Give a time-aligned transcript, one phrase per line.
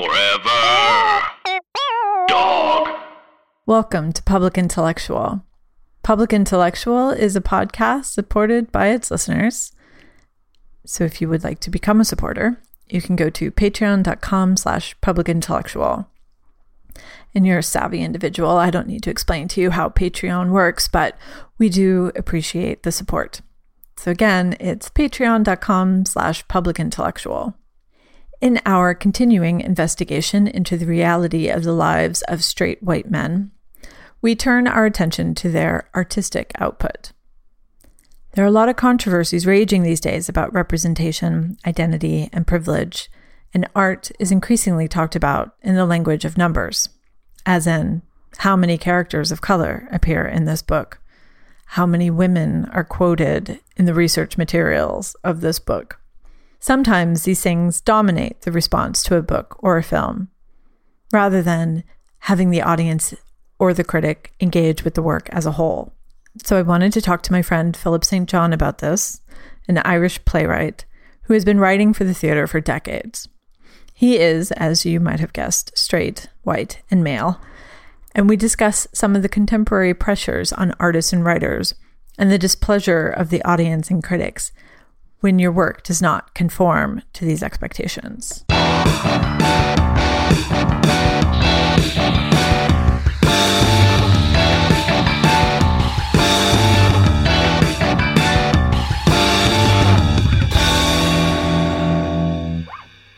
[0.00, 1.22] Forever.
[2.26, 2.88] Dog.
[3.66, 5.44] Welcome to Public Intellectual.
[6.02, 9.72] Public Intellectual is a podcast supported by its listeners.
[10.86, 14.98] So if you would like to become a supporter, you can go to patreon.com slash
[15.00, 16.06] publicintellectual.
[17.34, 18.56] And you're a savvy individual.
[18.56, 21.18] I don't need to explain to you how Patreon works, but
[21.58, 23.42] we do appreciate the support.
[23.98, 27.52] So again, it's patreon.com slash publicintellectual.
[28.40, 33.50] In our continuing investigation into the reality of the lives of straight white men,
[34.22, 37.12] we turn our attention to their artistic output.
[38.32, 43.10] There are a lot of controversies raging these days about representation, identity, and privilege,
[43.52, 46.88] and art is increasingly talked about in the language of numbers,
[47.44, 48.00] as in,
[48.38, 50.98] how many characters of color appear in this book?
[51.66, 55.99] How many women are quoted in the research materials of this book?
[56.60, 60.28] Sometimes these things dominate the response to a book or a film,
[61.12, 61.84] rather than
[62.20, 63.14] having the audience
[63.58, 65.94] or the critic engage with the work as a whole.
[66.44, 68.28] So I wanted to talk to my friend Philip St.
[68.28, 69.22] John about this,
[69.68, 70.84] an Irish playwright
[71.22, 73.28] who has been writing for the theater for decades.
[73.94, 77.40] He is, as you might have guessed, straight, white, and male.
[78.14, 81.74] And we discuss some of the contemporary pressures on artists and writers
[82.18, 84.52] and the displeasure of the audience and critics
[85.20, 88.44] when your work does not conform to these expectations.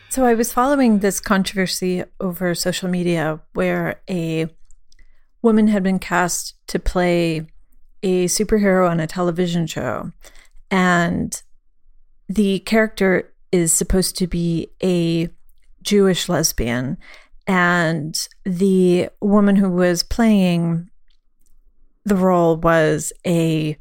[0.09, 4.47] So I was following this controversy over social media where a
[5.41, 7.47] woman had been cast to play
[8.03, 10.11] a superhero on a television show
[10.69, 11.42] and
[12.29, 15.29] the character is supposed to be a
[15.81, 16.97] Jewish lesbian,
[17.45, 18.15] and
[18.45, 20.89] the woman who was playing
[22.05, 23.77] the role was a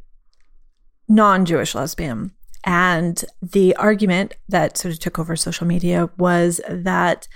[1.08, 2.32] non Jewish lesbian.
[2.64, 7.26] And the argument that sort of took over social media was that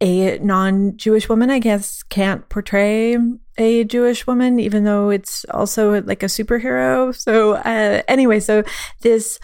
[0.00, 3.16] a non Jewish woman, I guess, can't portray
[3.56, 7.14] a Jewish woman, even though it's also like a superhero.
[7.14, 8.62] So, uh, anyway, so
[9.00, 9.40] this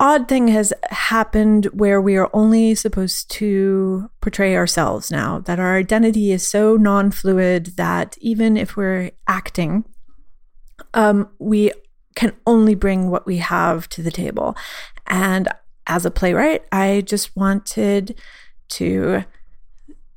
[0.00, 5.76] odd thing has happened where we are only supposed to portray ourselves now, that our
[5.76, 9.84] identity is so non fluid that even if we're acting,
[10.94, 11.72] um, we
[12.14, 14.56] can only bring what we have to the table.
[15.06, 15.48] And
[15.86, 18.18] as a playwright, I just wanted
[18.70, 19.24] to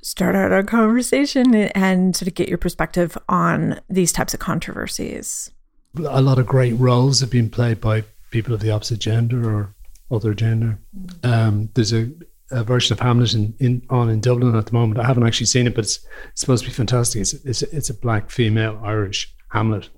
[0.02, 5.50] start out a conversation and sort of get your perspective on these types of controversies.
[5.98, 9.74] A lot of great roles have been played by people of the opposite gender or
[10.10, 10.78] other gender.
[11.22, 12.10] Um, there's a,
[12.50, 15.00] a, version of Hamlet in, in, on in Dublin at the moment.
[15.00, 17.20] I haven't actually seen it, but it's, it's supposed to be fantastic.
[17.20, 19.88] It's, it's, it's a black female Irish Hamlet,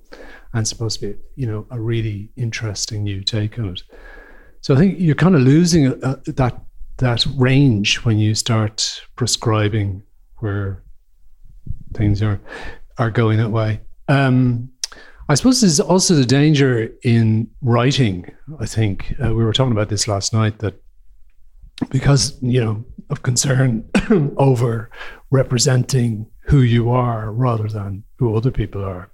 [0.53, 3.83] and supposed to be you know a really interesting new take on it.
[4.61, 6.62] So I think you're kind of losing uh, that
[6.97, 10.03] that range when you start prescribing
[10.37, 10.83] where
[11.93, 12.39] things are
[12.97, 13.81] are going that way.
[14.07, 14.69] Um,
[15.29, 18.31] I suppose there's also the danger in writing.
[18.59, 20.81] I think uh, we were talking about this last night that
[21.89, 23.89] because you know of concern
[24.37, 24.89] over
[25.31, 29.09] representing who you are rather than who other people are,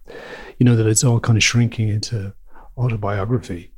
[0.58, 2.34] you know that it's all kind of shrinking into
[2.78, 3.72] autobiography,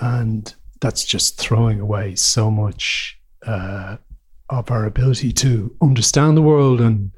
[0.00, 3.96] and that's just throwing away so much uh,
[4.50, 7.10] of our ability to understand the world and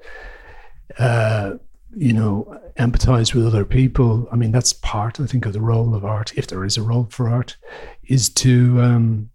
[0.98, 1.54] uh,
[1.96, 4.28] you know empathize with other people.
[4.30, 6.82] I mean, that's part, I think, of the role of art, if there is a
[6.82, 7.56] role for art,
[8.04, 9.30] is to um,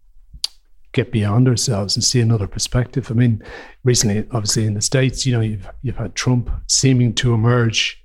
[0.94, 3.12] get beyond ourselves and see another perspective.
[3.12, 3.44] I mean,
[3.84, 8.04] recently, obviously in the states, you know, you've you've had Trump seeming to emerge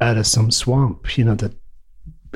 [0.00, 1.16] out of some swamp.
[1.16, 1.54] You know that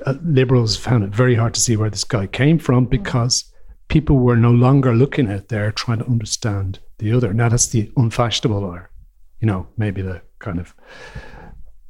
[0.06, 3.51] uh, liberals found it very hard to see where this guy came from because
[3.88, 7.32] people were no longer looking at there trying to understand the other.
[7.32, 8.91] Now that's the unfashionable or,
[9.41, 10.74] you know, maybe the kind of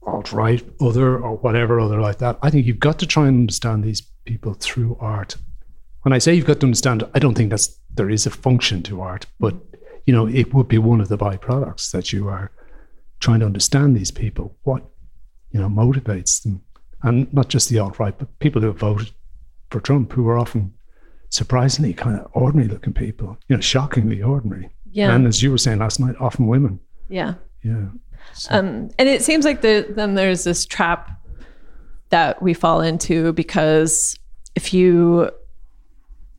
[0.05, 2.39] alt right other or whatever other like that.
[2.43, 5.37] I think you've got to try and understand these people through art.
[6.03, 8.83] When I say you've got to understand, I don't think that's there is a function
[8.85, 9.55] to art, but
[10.07, 12.51] you know, it would be one of the byproducts that you are
[13.21, 14.83] trying to understand these people, what
[15.51, 16.63] you know motivates them,
[17.03, 19.13] and not just the alt right, but people who have voted
[19.71, 20.75] for Trump, who are often
[21.33, 24.69] surprisingly kind of ordinary looking people, you know, shockingly ordinary.
[24.93, 25.15] Yeah.
[25.15, 26.79] And as you were saying last night, often women.
[27.09, 27.35] Yeah.
[27.65, 27.87] Yeah.
[28.35, 28.55] So.
[28.55, 31.11] Um, and it seems like the, then there's this trap
[32.11, 34.19] that we fall into because
[34.55, 35.31] if you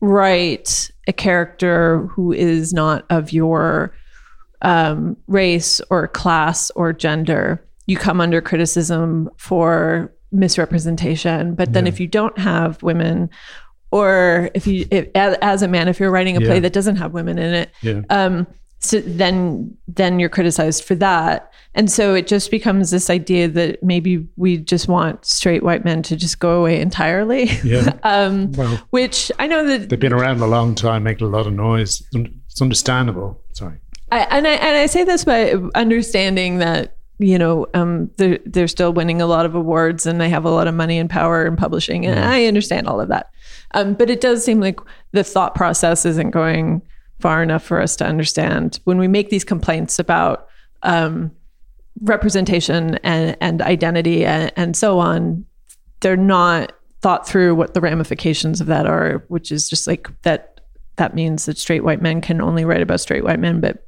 [0.00, 3.92] write a character who is not of your
[4.62, 11.54] um, race or class or gender, you come under criticism for misrepresentation.
[11.54, 11.92] But then Yeah.
[11.92, 13.28] if you don't have women,
[13.94, 16.96] or if you, if, as, as a man, if you're writing a play that doesn't
[16.96, 18.02] have women in it, Yeah.
[18.10, 18.46] um,
[18.80, 21.50] so then then you're criticized for that.
[21.76, 26.02] And so it just becomes this idea that maybe we just want straight white men
[26.02, 27.44] to just go away entirely.
[27.64, 27.96] Yeah.
[28.02, 31.46] um, Well, which I know that they've been around a long time, making a lot
[31.46, 32.02] of noise.
[32.12, 33.40] It's understandable.
[33.52, 33.78] Sorry.
[34.12, 38.68] I, and I and I say this by understanding that you know um, they're they're
[38.68, 41.46] still winning a lot of awards and they have a lot of money and power
[41.46, 43.30] in publishing, and I understand all of that.
[43.74, 44.78] Um, but it does seem like
[45.12, 46.80] the thought process isn't going
[47.20, 50.46] far enough for us to understand when we make these complaints about
[50.82, 51.30] um,
[52.02, 55.44] representation and and identity and, and so on.
[56.00, 60.50] They're not thought through what the ramifications of that are, which is just like that.
[60.96, 63.84] That means that straight white men can only write about straight white men, but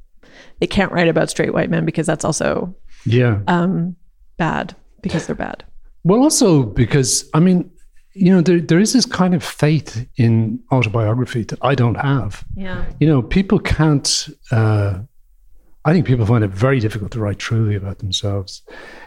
[0.59, 2.75] they can't write about straight white men because that's also
[3.05, 3.39] Yeah.
[3.47, 3.95] um,
[4.35, 5.63] bad because they're bad.
[6.03, 7.71] Well, also because I mean,
[8.17, 12.43] you know, there there is this kind of faith in autobiography that I don't have.
[12.55, 12.85] Yeah.
[12.99, 14.29] You know, people can't.
[14.51, 14.99] Uh,
[15.85, 18.61] I think people find it very difficult to write truly about themselves.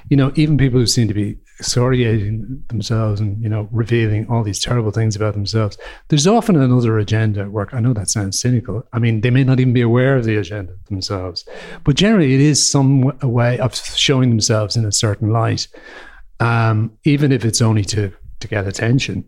[0.09, 4.43] You know, even people who seem to be excoriating themselves and you know revealing all
[4.43, 5.77] these terrible things about themselves.
[6.09, 7.75] There's often another agenda at work.
[7.75, 8.83] I know that sounds cynical.
[8.95, 11.45] I mean, they may not even be aware of the agenda themselves,
[11.85, 15.69] but generally, it is some w- a way of showing themselves in a certain light,
[16.41, 18.11] um, even if it's only to
[18.41, 19.25] to get attention.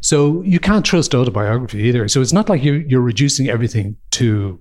[0.00, 2.08] So you can't trust autobiography either.
[2.08, 4.60] So it's not like you you're reducing everything to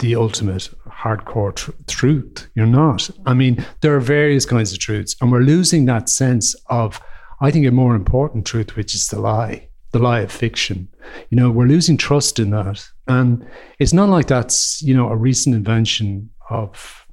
[0.00, 2.48] the ultimate hardcore tr- truth.
[2.54, 3.08] You're not.
[3.26, 7.00] I mean, there are various kinds of truths, and we're losing that sense of,
[7.40, 10.88] I think, a more important truth, which is the lie, the lie of fiction.
[11.28, 13.46] You know, we're losing trust in that, and
[13.78, 17.06] it's not like that's you know a recent invention of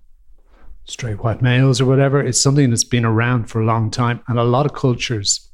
[0.86, 2.22] straight white males or whatever.
[2.22, 5.47] It's something that's been around for a long time, and a lot of cultures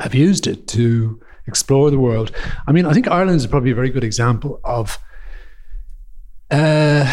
[0.00, 2.32] have used it to explore the world.
[2.66, 4.98] I mean, I think Ireland is probably a very good example of
[6.50, 7.04] uh,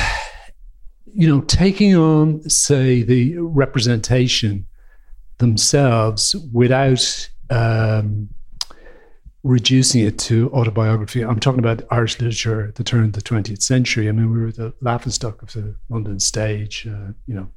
[1.14, 4.66] you know, taking on, say, the representation
[5.40, 8.30] themselves without um,
[9.44, 11.24] reducing it to autobiography.
[11.24, 14.08] I'm talking about Irish literature at the turn of the 20th century.
[14.08, 17.50] I mean, we were the laughingstock of the London stage, uh, you know,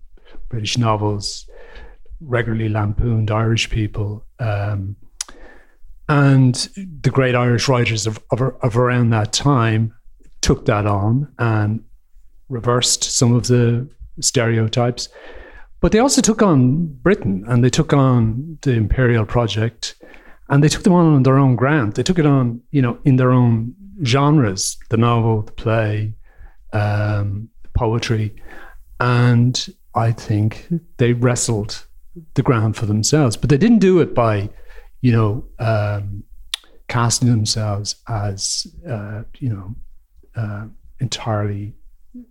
[0.48, 1.48] British novels
[2.20, 4.24] regularly lampooned Irish people.
[4.38, 4.96] Um,
[6.08, 6.54] and
[7.00, 9.94] the great Irish writers of, of, of around that time
[10.40, 11.82] took that on and
[12.48, 13.88] reversed some of the
[14.20, 15.08] stereotypes.
[15.80, 19.96] But they also took on Britain and they took on the imperial project
[20.48, 21.94] and they took them on on their own ground.
[21.94, 23.74] They took it on, you know, in their own
[24.04, 26.14] genres, the novel, the play,
[26.72, 28.34] um, poetry.
[29.00, 30.68] And I think
[30.98, 31.86] they wrestled
[32.34, 33.36] the ground for themselves.
[33.36, 34.50] But they didn't do it by,
[35.04, 36.24] you know, um,
[36.88, 39.74] casting themselves as, uh, you know,
[40.34, 40.64] uh,
[40.98, 41.74] entirely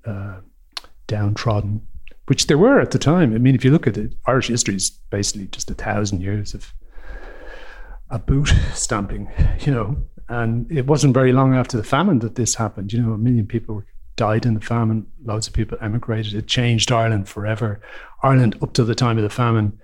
[0.08, 0.40] uh,
[1.06, 1.86] downtrodden,
[2.26, 3.36] which there were at the time.
[3.36, 6.56] I mean, if you look at it, Irish history is basically just a thousand years
[6.56, 6.74] of
[8.10, 9.30] a boot stamping,
[9.60, 9.96] you know.
[10.30, 12.92] And it wasn't very long after the famine that this happened.
[12.92, 13.84] You know, a million people
[14.16, 15.06] died in the famine.
[15.24, 16.34] Loads of people emigrated.
[16.34, 17.82] It changed Ireland forever.
[18.24, 19.80] Ireland, up to the time of the famine,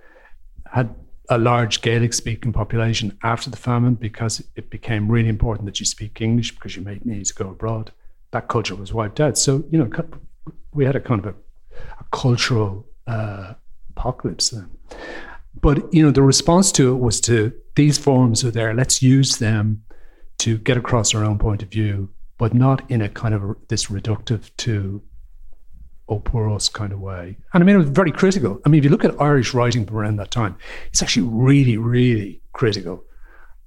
[0.71, 0.95] had
[1.29, 5.85] a large Gaelic speaking population after the famine because it became really important that you
[5.85, 7.91] speak English because you may need to go abroad.
[8.31, 9.37] That culture was wiped out.
[9.37, 9.89] So, you know,
[10.73, 11.35] we had a kind of a,
[11.99, 13.53] a cultural uh,
[13.91, 14.69] apocalypse then.
[15.61, 19.37] But, you know, the response to it was to these forms are there, let's use
[19.37, 19.83] them
[20.39, 23.87] to get across our own point of view, but not in a kind of this
[23.87, 25.01] reductive to
[26.09, 27.37] oh poor us kind of way.
[27.53, 28.59] And I mean, it was very critical.
[28.65, 32.41] I mean, if you look at Irish writing around that time, it's actually really, really
[32.53, 33.03] critical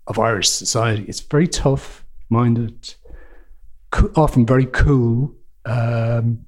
[0.06, 1.04] of Irish society.
[1.08, 2.94] It's very tough minded,
[4.16, 5.34] often very cool.
[5.64, 6.44] Um,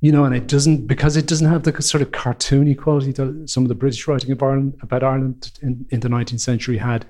[0.00, 3.48] you know, and it doesn't because it doesn't have the sort of cartoony quality that
[3.48, 7.06] some of the British writing Ireland, about Ireland in, in the 19th century had.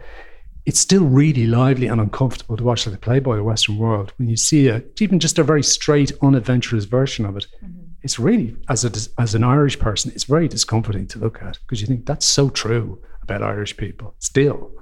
[0.65, 4.29] It's still really lively and uncomfortable to watch like the Playboy or Western World when
[4.29, 7.47] you see a, even just a very straight, unadventurous version of it.
[7.65, 7.82] Mm-hmm.
[8.03, 11.81] It's really, as a, as an Irish person, it's very discomforting to look at because
[11.81, 14.73] you think that's so true about Irish people still,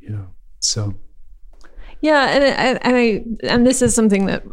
[0.00, 0.28] you know.
[0.60, 0.94] So,
[2.00, 4.44] yeah, and I, and I and this is something that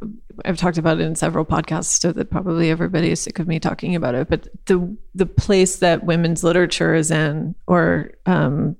[0.45, 3.95] I've talked about in several podcasts, so that probably everybody is sick of me talking
[3.95, 4.27] about it.
[4.29, 8.75] But the the place that women's literature is in, or um,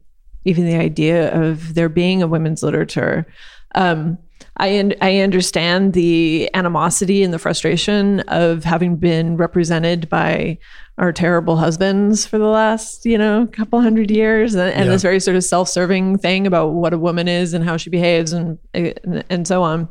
[0.45, 3.27] even the idea of there being a women's literature,
[3.75, 4.17] um,
[4.59, 10.57] I un- I understand the animosity and the frustration of having been represented by
[10.97, 14.91] our terrible husbands for the last you know couple hundred years, and, and Yeah.
[14.91, 18.33] this very sort of self-serving thing about what a woman is and how she behaves
[18.33, 19.89] and and, and so on.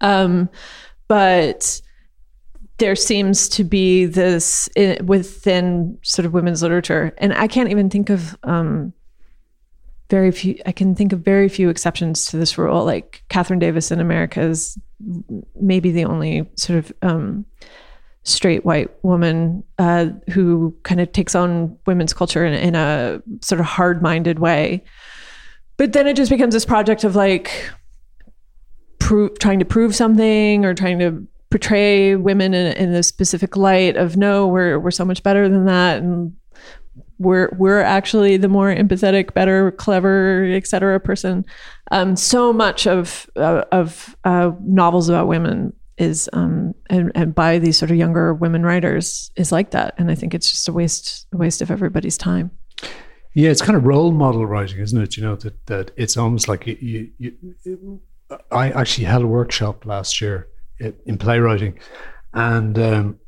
[0.00, 0.48] Um,
[1.08, 1.80] but
[2.78, 7.88] there seems to be this i within sort of women's literature, and I can't even
[7.88, 8.92] think of um,
[10.08, 10.58] very few.
[10.66, 12.84] I can think of very few exceptions to this rule.
[12.84, 14.78] Like Catherine Davis in America is
[15.54, 17.44] maybe the only sort of um,
[18.22, 23.60] straight white woman uh, who kind of takes on women's culture in, in a sort
[23.60, 24.82] of hard-minded way.
[25.76, 27.70] But then it just becomes this project of like
[29.38, 34.16] trying to prove something or trying to portray women in, in a specific light of
[34.16, 36.34] no we're we're so much better than that and
[37.18, 41.44] we're we're actually the more empathetic better clever etc person
[41.90, 47.58] um, so much of uh, of uh, novels about women is um, and, and by
[47.58, 50.72] these sort of younger women writers is like that and i think it's just a
[50.72, 52.50] waste a waste of everybody's time
[53.36, 55.18] Yeah, it's kind of role model writing, isn't it?
[55.18, 57.10] You know that that it's almost like you.
[57.18, 58.00] you, you
[58.50, 60.48] I actually held a workshop last year
[60.80, 61.78] in in playwriting,
[62.32, 63.20] and um,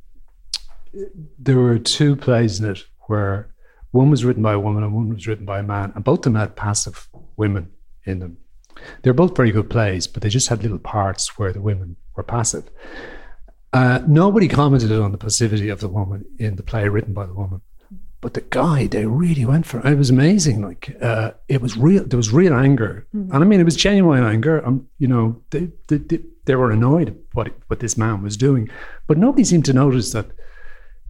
[1.38, 3.50] there were two plays in it where
[3.90, 6.20] one was written by a woman and one was written by a man, and both
[6.20, 7.70] of them had passive women
[8.04, 8.38] in them.
[9.02, 12.22] They're both very good plays, but they just had little parts where the women were
[12.22, 12.70] passive.
[13.72, 17.34] Uh, nobody commented on the passivity of the woman in the play written by the
[17.34, 17.60] woman
[18.20, 22.04] but the guy they really went for it was amazing like uh, it was real
[22.04, 25.68] there was real anger and i mean it was genuine anger um, you know they,
[25.86, 28.68] they, they, they were annoyed at what what this man was doing
[29.06, 30.26] but nobody seemed to notice that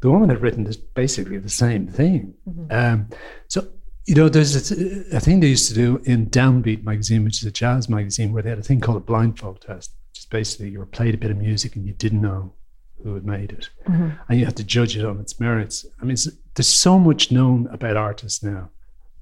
[0.00, 2.34] the woman had written this basically the same thing
[2.70, 3.08] um,
[3.48, 3.66] so
[4.06, 7.44] you know there's a, a thing they used to do in DownBeat magazine which is
[7.44, 10.70] a jazz magazine where they had a thing called a blindfold test which is basically
[10.70, 12.52] you were played a bit of music and you didn't know
[13.04, 13.70] who had made it
[14.28, 15.86] and you had to judge it on its merits.
[16.00, 16.16] I mean,
[16.54, 18.70] there's so much known about artists now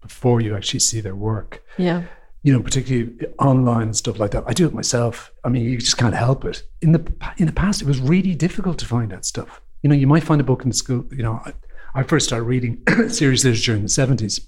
[0.00, 1.62] before you actually see their work.
[1.76, 2.04] yeah
[2.42, 4.45] You know, particularly online and stuff like that.
[4.47, 5.33] I do it myself.
[5.45, 6.62] I mean, you just can't help it.
[6.80, 7.02] In the
[7.37, 9.61] in the past, it was really difficult to find that stuff.
[9.87, 11.05] You know, you might find a book in the school.
[11.12, 11.52] You know, I,
[11.95, 14.40] I first started reading serious literature in the seventies.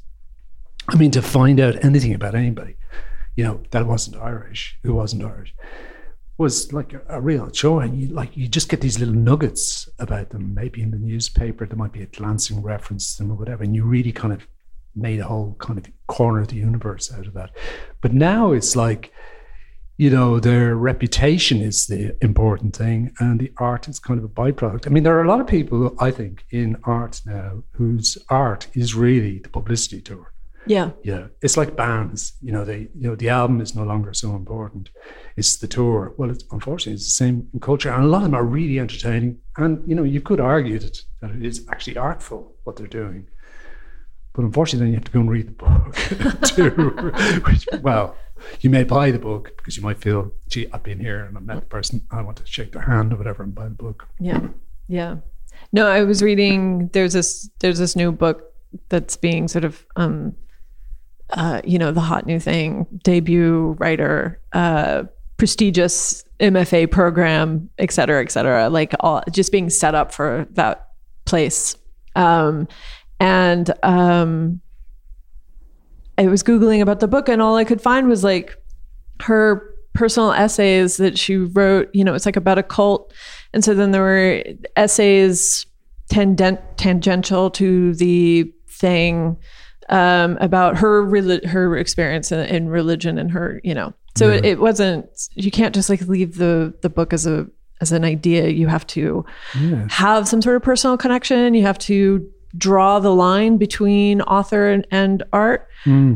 [0.88, 2.74] I mean, to find out anything about anybody,
[3.36, 5.54] you know, that wasn't Irish, who wasn't Irish,
[6.38, 7.82] was like a, a real joy.
[7.82, 10.54] And you like you just get these little nuggets about them.
[10.54, 13.76] Maybe in the newspaper there might be a glancing reference to them or whatever, and
[13.76, 14.44] you really kind of
[14.96, 17.52] made a whole kind of corner of the universe out of that.
[18.00, 19.12] But now it's like,
[19.98, 24.28] you know, their reputation is the important thing, and the art is kind of a
[24.28, 24.86] byproduct.
[24.86, 28.68] I mean, there are a lot of people I think in art now whose art
[28.74, 30.32] is really the publicity tour.
[30.66, 32.34] yeah Yeah, it's like bands.
[32.40, 34.90] You know, they you know the album is no longer so important.
[35.36, 36.14] It's the tour.
[36.16, 38.78] Well, it's, unfortunately, it's the same in culture, and a lot of them are really
[38.78, 39.40] entertaining.
[39.56, 43.26] And you know, you could argue that, that it is actually artful what they're doing,
[44.38, 45.94] but unfortunately, then you have to go and read the book
[46.54, 46.70] too.
[47.46, 48.14] Which, well,
[48.60, 51.40] you may buy the book because you might feel, gee, I've been here and I
[51.40, 52.06] met the person.
[52.10, 54.08] I want to shake their hand or whatever and buy the book.
[54.18, 54.48] Yeah.
[54.88, 55.16] Yeah.
[55.72, 58.52] No, I was reading there's this there's this new book
[58.88, 60.34] that's being sort of um
[61.30, 65.04] uh you know the hot new thing debut writer uh
[65.36, 70.88] prestigious MFA program et cetera et cetera like all just being set up for that
[71.24, 71.76] place
[72.14, 72.66] um
[73.20, 74.60] and um
[76.18, 78.56] I was googling about the book and all I could find was like
[79.22, 81.88] her personal essays that she wrote.
[81.94, 83.12] You know it's like about a cult.
[83.54, 84.42] And so then there were
[84.76, 85.64] essays
[86.10, 89.36] tangent, tangential to the thing
[89.88, 91.04] um, about her
[91.46, 93.94] her experience in, in religion and her you know.
[94.16, 97.46] So it, it wasn't you can't just like leave the the book as a
[97.80, 98.48] as an idea.
[98.48, 99.24] You have to
[99.58, 99.86] Yeah.
[99.88, 101.54] have some sort of personal connection.
[101.54, 105.68] You have to draw the line between author and, and art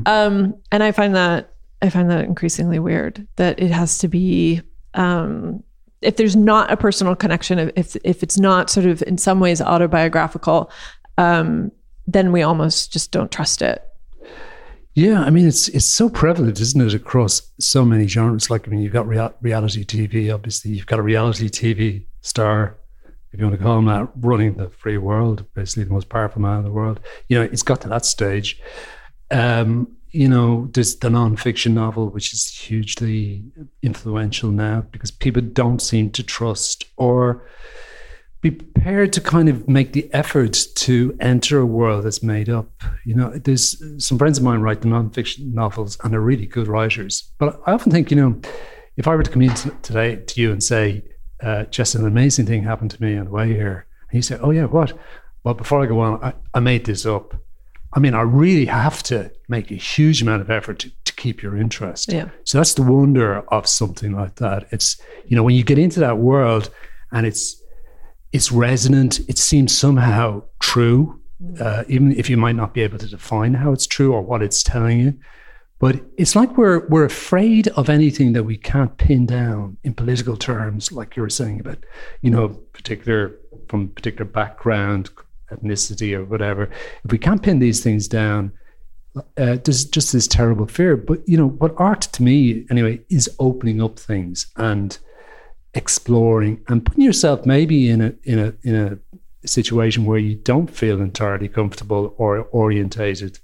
[0.07, 4.61] um, and I find that I find that increasingly weird that it has to be
[4.95, 5.63] um,
[6.01, 9.39] if there's not a personal connection, if- if if it's not sort of in some
[9.41, 10.71] ways autobiographical,
[11.19, 11.71] um,
[12.07, 13.83] then we almost just don't trust it.
[14.95, 18.51] Yeah, I mean it's it's so prevalent, isn't it, across so many genres?
[18.51, 20.33] Like I mean, you've got rea- reality TV.
[20.35, 22.77] Obviously, you've got a reality TV star,
[23.33, 26.43] if you want to call him that, running the free world, basically the most powerful
[26.43, 27.01] man in the world.
[27.29, 28.61] You know, it's got to that stage.
[29.31, 33.43] Um, you know, there's the non-fiction novel, which is hugely
[33.83, 37.49] influential now because people don't seem to trust or
[38.43, 42.83] be prepared to kind of make the effort to enter a world that's made up.
[43.07, 46.69] You know, there's some friends of mine write the non-fiction novels and are really good
[46.69, 47.33] writers.
[47.39, 48.41] But I often think, you know,
[48.99, 51.03] if I were to come in today to you and say,
[51.43, 54.39] uh, just an amazing thing happened to me on the way here, and you say,
[54.41, 54.93] oh yeah, what?
[55.45, 57.35] Well, before I go on, I, I made this up.
[57.95, 61.43] I mean, I really have to make a huge amount of effort to, to keep
[61.43, 62.11] your interest.
[62.13, 62.31] Yeah.
[62.45, 64.69] So that's the wonder of something like that.
[64.71, 66.71] It's you know when you get into that world
[67.13, 67.61] and it's
[68.33, 69.21] it's resonant.
[69.29, 71.21] It seems somehow true,
[71.61, 74.43] uh, even if you might not be able to define how it's true or what
[74.43, 75.19] it's telling you.
[75.83, 80.37] But it's like we're we're afraid of anything that we can't pin down in political
[80.37, 81.79] terms, like you were saying about,
[82.21, 83.37] you know, particular
[83.69, 85.11] from particular background,
[85.51, 86.71] ethnicity, or whatever.
[87.05, 88.53] If we can't pin these things down,
[89.17, 90.97] uh, there's just this terrible fear.
[90.97, 94.97] But you know, what art to me, anyway, is opening up things and
[95.75, 100.71] exploring and putting yourself maybe in a in a in a situation where you don't
[100.71, 103.41] feel entirely comfortable or orientated,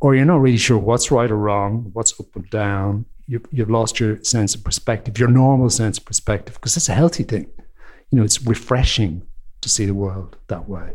[0.00, 3.04] or you're not really sure what's right or wrong, what's up and down.
[3.26, 6.94] You, you've lost your sense of perspective, your normal sense of perspective, because it's a
[6.94, 7.50] healthy thing.
[8.10, 9.26] You know, it's refreshing
[9.60, 10.92] to see the world that way.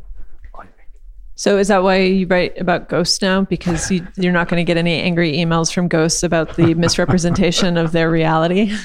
[0.56, 0.90] I think.
[1.36, 3.42] So is that why you write about ghosts now?
[3.42, 7.78] Because you, you're not going to get any angry emails from ghosts about the misrepresentation
[7.78, 8.76] of their reality.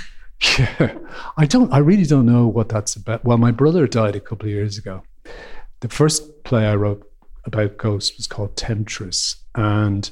[0.58, 0.96] Yeah,
[1.36, 1.72] I don't.
[1.72, 3.24] I really don't know what that's about.
[3.24, 5.02] Well, my brother died a couple of years ago.
[5.80, 7.10] The first play I wrote
[7.44, 10.08] about ghosts was called Temptress, and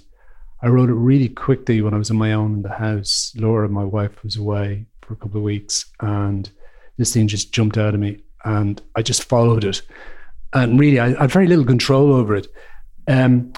[0.60, 3.32] I wrote it really quickly when I was on my own in the house.
[3.36, 6.50] Laura, my wife, was away for a couple of weeks, and
[6.98, 9.82] this thing just jumped out of me, and I just followed it.
[10.52, 12.48] And really, I, I had very little control over it.
[13.06, 13.52] Um,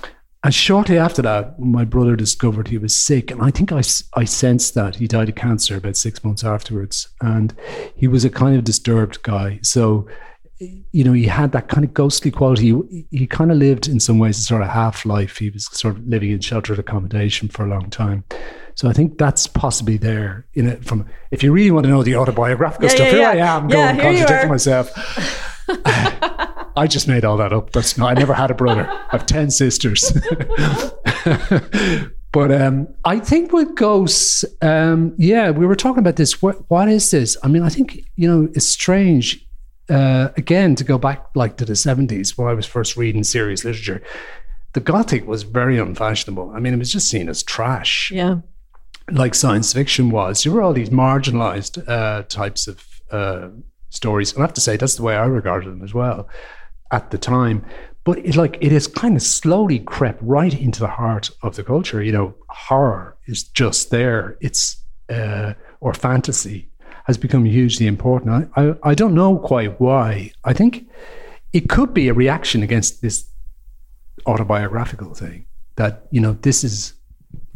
[0.44, 3.30] and shortly after that, my brother discovered he was sick.
[3.30, 3.82] And I think I,
[4.14, 4.96] I sensed that.
[4.96, 7.08] He died of cancer about six months afterwards.
[7.22, 7.54] And
[7.96, 9.58] he was a kind of disturbed guy.
[9.62, 10.06] So,
[10.60, 12.72] you know, he had that kind of ghostly quality.
[12.90, 15.38] He, he kind of lived in some ways a sort of half life.
[15.38, 18.24] He was sort of living in sheltered accommodation for a long time.
[18.74, 22.02] So I think that's possibly there in it from if you really want to know
[22.02, 23.54] the autobiographical Yeah, stuff, yeah, here yeah.
[23.54, 24.92] I am going contradicting myself.
[26.76, 27.72] I just made all that up.
[27.72, 28.88] That's not, I never had a brother.
[29.10, 30.12] I've 10 sisters.
[32.32, 36.40] but um, I think with ghosts, um, yeah, we were talking about this.
[36.40, 37.36] What, what is this?
[37.42, 39.44] I mean, I think, you know, it's strange.
[39.88, 43.64] Uh, again, to go back like to the 70s when I was first reading serious
[43.64, 44.02] literature,
[44.74, 46.52] the Gothic was very unfashionable.
[46.54, 48.40] I mean, it was just seen as trash Yeah.
[49.10, 50.44] like science fiction was.
[50.44, 53.48] You were all these marginalized uh, types of uh,
[53.88, 54.32] stories.
[54.34, 56.28] And I have to say, that's the way I regarded them as well
[56.90, 57.64] at the time.
[58.04, 61.64] But it, like it has kind of slowly crept right into the heart of the
[61.64, 62.02] culture.
[62.02, 64.36] You know, horror is just there.
[64.40, 66.70] It's uh, or fantasy
[67.08, 68.50] has become hugely important.
[68.54, 70.30] I, I I don't know quite why.
[70.44, 70.86] I think
[71.52, 73.28] it could be a reaction against this
[74.26, 76.94] autobiographical thing that you know this is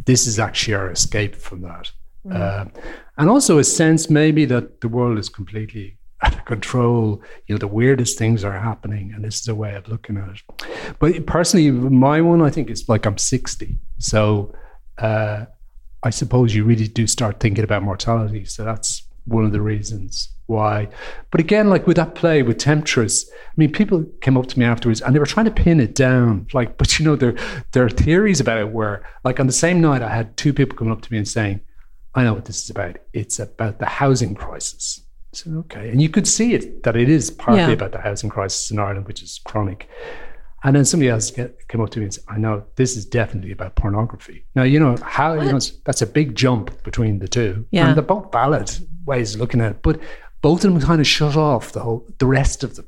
[0.04, 1.92] this is actually our escape from that.
[2.30, 2.64] Uh,
[3.18, 7.20] and also a sense maybe that the world is completely out of control.
[7.46, 10.28] You know, the weirdest things are happening, and this is a way of looking at
[10.30, 10.40] it.
[10.98, 13.76] But personally, my one, I think, is like I'm 60.
[13.98, 14.54] So
[14.98, 15.46] uh,
[16.02, 18.44] I suppose you really do start thinking about mortality.
[18.44, 20.88] So that's one of the reasons why.
[21.30, 24.64] But again, like with that play with Temptress, I mean, people came up to me
[24.64, 26.46] afterwards and they were trying to pin it down.
[26.52, 27.34] Like, but you know, their
[27.72, 30.92] their theories about it were like on the same night, I had two people coming
[30.92, 31.60] up to me and saying,
[32.14, 32.98] "I know what this is about.
[33.12, 35.00] It's about the housing crisis."
[35.32, 37.70] Said, "Okay," and you could see it that it is partly Yeah.
[37.70, 39.88] about the housing crisis in Ireland, which is chronic.
[40.64, 43.04] And then somebody else get, came up to me and said, "I know this is
[43.04, 47.28] definitely about pornography." Now you know how you know that's a big jump between the
[47.28, 47.66] two.
[47.70, 47.88] Yeah.
[47.88, 48.70] and they're both valid
[49.04, 50.00] ways of looking at it, but
[50.40, 52.84] both of them kind of shut off the whole the rest of the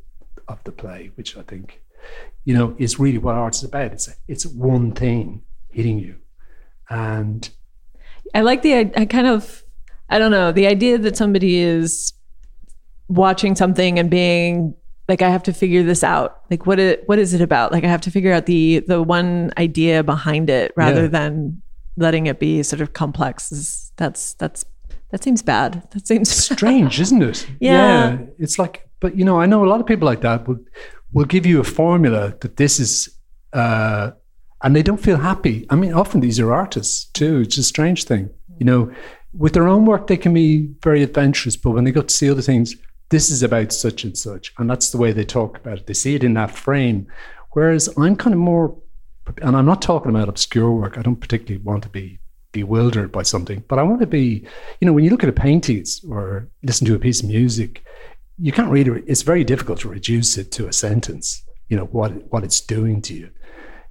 [0.49, 1.81] of the play, which I think
[2.45, 3.93] you know is really what art's about.
[3.93, 6.17] It's it's one thing hitting you,
[6.89, 7.49] and
[8.35, 9.65] I like the I, I kind of
[10.09, 12.13] I don't know the idea that somebody is
[13.09, 14.75] watching something and being
[15.09, 16.41] like I have to figure this out.
[16.51, 17.73] Like what it what is it about?
[17.73, 21.09] Like I have to figure out the the one idea behind it rather Yeah.
[21.09, 21.63] than
[21.97, 23.53] letting it be sort of complex.
[23.53, 24.65] Is that's that's
[25.11, 25.87] that seems bad.
[25.93, 27.47] That seems strange, isn't it?
[27.61, 28.19] Yeah.
[28.39, 30.59] It's like, but you know, I know a lot of people like that will
[31.13, 33.09] will give you a formula that this is,
[33.53, 34.11] uh,
[34.63, 35.65] and they don't feel happy.
[35.71, 37.41] I mean, often these are artists too.
[37.43, 38.91] It's a strange thing, you know.
[39.37, 42.31] With their own work, they can be very adventurous, but when they go to see
[42.31, 42.75] other things,
[43.11, 45.87] this is about such and such, and that's the way they talk about it.
[45.87, 47.07] They see it in that frame.
[47.53, 48.77] Whereas I'm kind of more,
[49.43, 50.99] and I'm not talking about obscure work.
[50.99, 52.19] I don't particularly want to be
[52.53, 54.47] bewildered by something, but I want to be,
[54.81, 57.85] you know, when you look at a painting or listen to a piece of music,
[58.39, 59.05] you can't read it.
[59.07, 61.43] It's very difficult to reduce it to a sentence.
[61.69, 63.31] You know what what it's doing to you.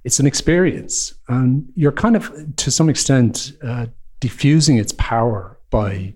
[0.04, 3.86] It's an experience, and you're kind of, to some extent, uh,
[4.20, 6.14] diffusing its power by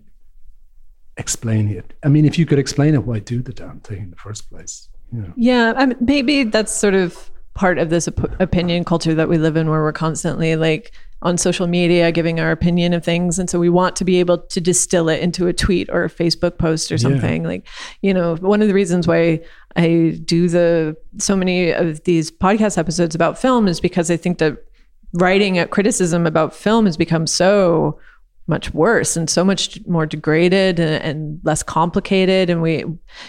[1.19, 1.93] explaining it.
[2.05, 4.49] I mean, if you could explain it, why do the damn thing in the first
[4.51, 4.89] place?
[5.13, 5.33] You know?
[5.37, 9.37] Yeah, I mean, maybe that's sort of part of this op- opinion culture that we
[9.37, 13.51] live in, where we're constantly like on social media giving our opinion of things, and
[13.51, 16.59] so we want to be able to distill it into a tweet or a Facebook
[16.59, 17.43] post or something.
[17.43, 17.67] Like,
[18.03, 19.41] you know, one of the reasons why
[19.75, 24.39] I do the so many of these podcast episodes about film is because I think
[24.39, 24.65] that
[25.15, 27.99] writing a criticism about film has become so
[28.49, 32.51] much worse and so much more degraded and, and, less complicated.
[32.51, 32.85] And we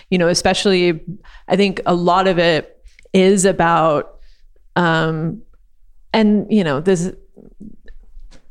[0.10, 1.01] you know especially
[1.47, 4.19] i think a lot of it is about
[4.75, 5.41] um
[6.13, 7.12] and you know this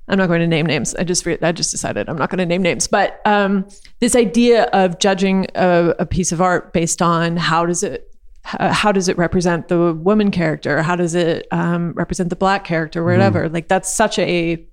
[0.08, 0.94] i'm not going to name names.
[0.94, 3.66] I just i just decided i'm not going to name names but um
[4.00, 8.08] this idea of judging a, a piece of art based on how does it
[8.48, 10.82] how does it represent the woman character?
[10.82, 13.48] How does it um, represent the black character whatever?
[13.48, 13.52] Mm.
[13.52, 14.64] like that's such a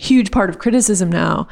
[0.00, 1.46] huge part of criticism now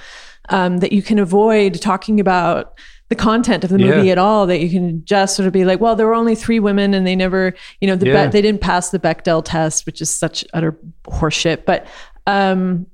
[0.49, 4.13] um, that you can avoid talking about the content of the movie yeah.
[4.13, 6.61] at all that you can just sort of be like well there were only three
[6.61, 8.27] women and they never you know the yeah.
[8.27, 11.87] Be- they didn't pass the Bechdel test which is such utter horseshit but
[12.27, 12.87] um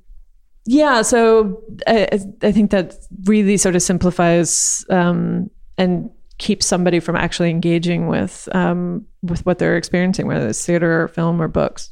[0.65, 2.07] yeah so i,
[2.41, 8.47] I think that really sort of simplifies um and keeps somebody from actually engaging with
[8.53, 11.91] um with what they're experiencing whether it's theater or film or books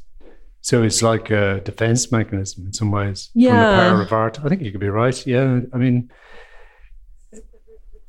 [0.64, 3.50] so it's like a defense mechanism in some ways yeah.
[3.50, 4.40] from the power of art.
[4.42, 5.26] I think you could be right.
[5.26, 5.60] Yeah.
[5.74, 6.10] I mean,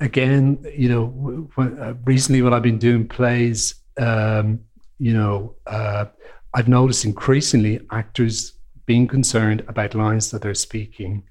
[0.00, 4.60] again, you know, when, uh, recently when I've been doing plays, um,
[4.98, 6.06] you know, uh,
[6.54, 8.54] I've noticed increasingly actors
[8.86, 11.24] being concerned about lines that they're speaking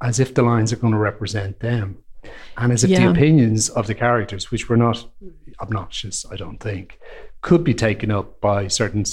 [0.00, 1.98] as if the lines are going to represent them
[2.56, 3.00] and as if yeah.
[3.00, 5.06] the opinions of the characters, which were not
[5.60, 6.98] obnoxious, I don't think,
[7.42, 9.04] could be taken up by certain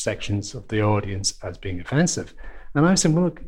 [0.00, 2.34] sections of the audience as being offensive.
[2.74, 3.42] And I said, well, look,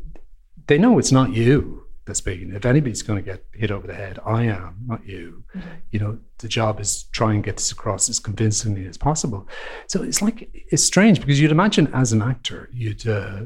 [0.67, 2.53] they know it's not you that's speaking.
[2.53, 5.43] If anybody's going to get hit over the head, I am, not you.
[5.55, 5.69] Mm-hmm.
[5.91, 9.47] You know, the job is try and get this across as convincingly as possible.
[9.87, 13.43] So it's like it's strange because you'd imagine as an actor, you'd uh,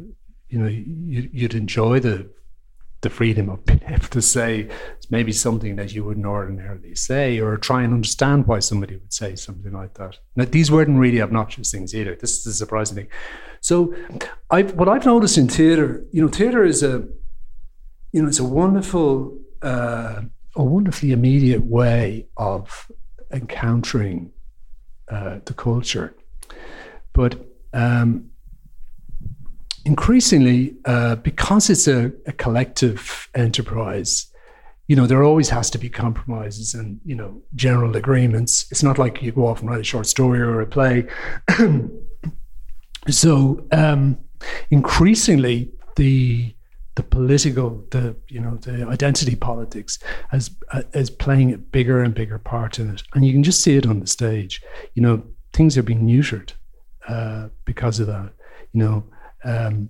[0.49, 2.29] you know, you, you'd enjoy the
[3.01, 4.69] the freedom of being able to say
[5.09, 9.35] maybe something that you wouldn't ordinarily say or try and understand why somebody would say
[9.35, 10.17] something like that.
[10.35, 12.15] Now, these weren't really obnoxious things either.
[12.15, 13.07] This is a surprising thing.
[13.61, 13.95] So,
[14.49, 17.07] I've, what I've noticed in theatre, you know, theatre is a,
[18.11, 20.21] you know, it's a wonderful, uh,
[20.55, 22.91] a wonderfully immediate way of
[23.31, 24.31] encountering
[25.09, 26.15] uh, the culture.
[27.13, 27.39] But
[27.73, 28.31] um,
[29.87, 34.27] increasingly, uh, because it's a, a, collective enterprise,
[34.87, 38.67] you know, there always has to be compromises and, you know, general agreements.
[38.69, 41.07] It's not like you go off and write a short story or a play.
[43.09, 44.17] so um,
[44.69, 46.53] increasingly, the
[46.95, 49.99] the political, the you know, the identity politics
[50.31, 53.61] as uh, is playing a bigger and bigger part in it, and you can just
[53.61, 54.61] see it on the stage.
[54.95, 55.23] You know,
[55.53, 56.53] things are being neutered
[57.07, 58.33] uh, because of that.
[58.73, 59.03] You know,
[59.43, 59.89] um,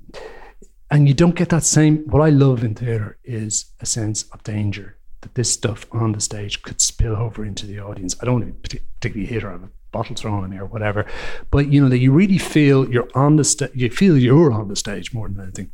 [0.90, 2.00] and you don't get that same.
[2.08, 6.22] What I love in theatre is a sense of danger that this stuff on the
[6.22, 8.16] stage could spill over into the audience.
[8.22, 10.66] I don't want to be particularly hit or have a bottle thrown in me or
[10.66, 11.06] whatever,
[11.52, 13.72] but you know that you really feel you're on the stage.
[13.74, 15.72] You feel you're on the stage more than anything,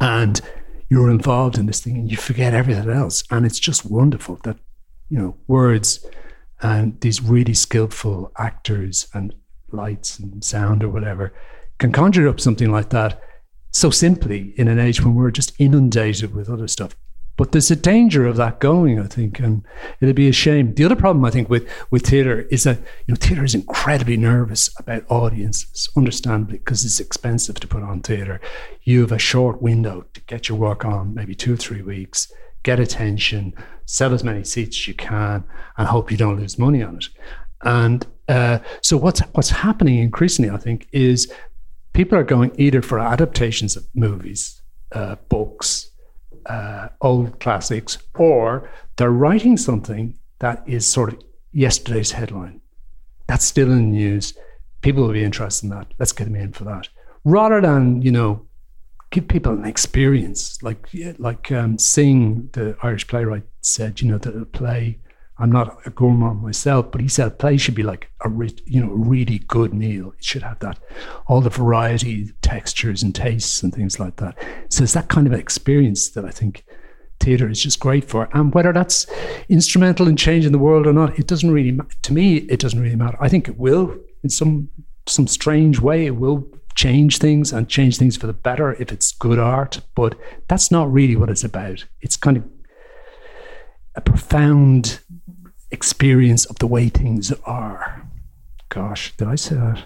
[0.00, 0.40] and
[0.88, 3.22] you're involved in this thing, and you forget everything else.
[3.30, 4.56] And it's just wonderful that
[5.08, 6.04] you know words
[6.62, 9.34] and these really skillful actors and
[9.70, 11.32] lights and sound or whatever
[11.80, 13.20] can conjure up something like that
[13.72, 16.94] so simply in an age when we're just inundated with other stuff.
[17.36, 19.64] But there's a danger of that going, I think, and
[20.00, 20.74] it'd be a shame.
[20.74, 24.18] The other problem I think with with theatre is that you know theatre is incredibly
[24.18, 28.42] nervous about audiences, understandably, because it's expensive to put on theatre.
[28.82, 32.30] You have a short window to get your work on, maybe two or three weeks,
[32.62, 33.54] get attention,
[33.86, 35.42] sell as many seats as you can,
[35.78, 37.06] and hope you don't lose money on it.
[37.62, 41.32] And uh, so what's what's happening increasingly, I think, is
[41.92, 45.90] people are going either for adaptations of movies, uh, books,
[46.46, 51.22] uh, old classics, or they're writing something that is sort of
[51.52, 52.60] yesterday's headline.
[53.26, 54.34] That's still in the news.
[54.82, 55.92] People will be interested in that.
[55.98, 56.88] Let's get them in for that.
[57.24, 58.46] Rather than, you know,
[59.10, 60.62] give people an experience.
[60.62, 64.98] Like, like um, Synge, the Irish playwright, said, you know, a play
[65.40, 68.30] I'm not a gourmand myself, but he said play should be like a
[68.66, 70.12] you know a really good meal.
[70.18, 70.78] It should have that
[71.26, 74.36] all the variety, textures, and tastes and things like that.
[74.68, 76.64] So it's that kind of experience that I think
[77.20, 78.28] theatre is just great for.
[78.32, 79.06] And whether that's
[79.48, 82.36] instrumental in changing the world or not, it doesn't really to me.
[82.36, 83.16] It doesn't really matter.
[83.20, 84.68] I think it will in some
[85.06, 86.06] some strange way.
[86.06, 89.80] It will change things and change things for the better if it's good art.
[89.94, 91.86] But that's not really what it's about.
[92.00, 92.44] It's kind of
[93.94, 95.00] a profound
[95.70, 98.06] experience of the way things are.
[98.68, 99.82] Gosh, did I say that?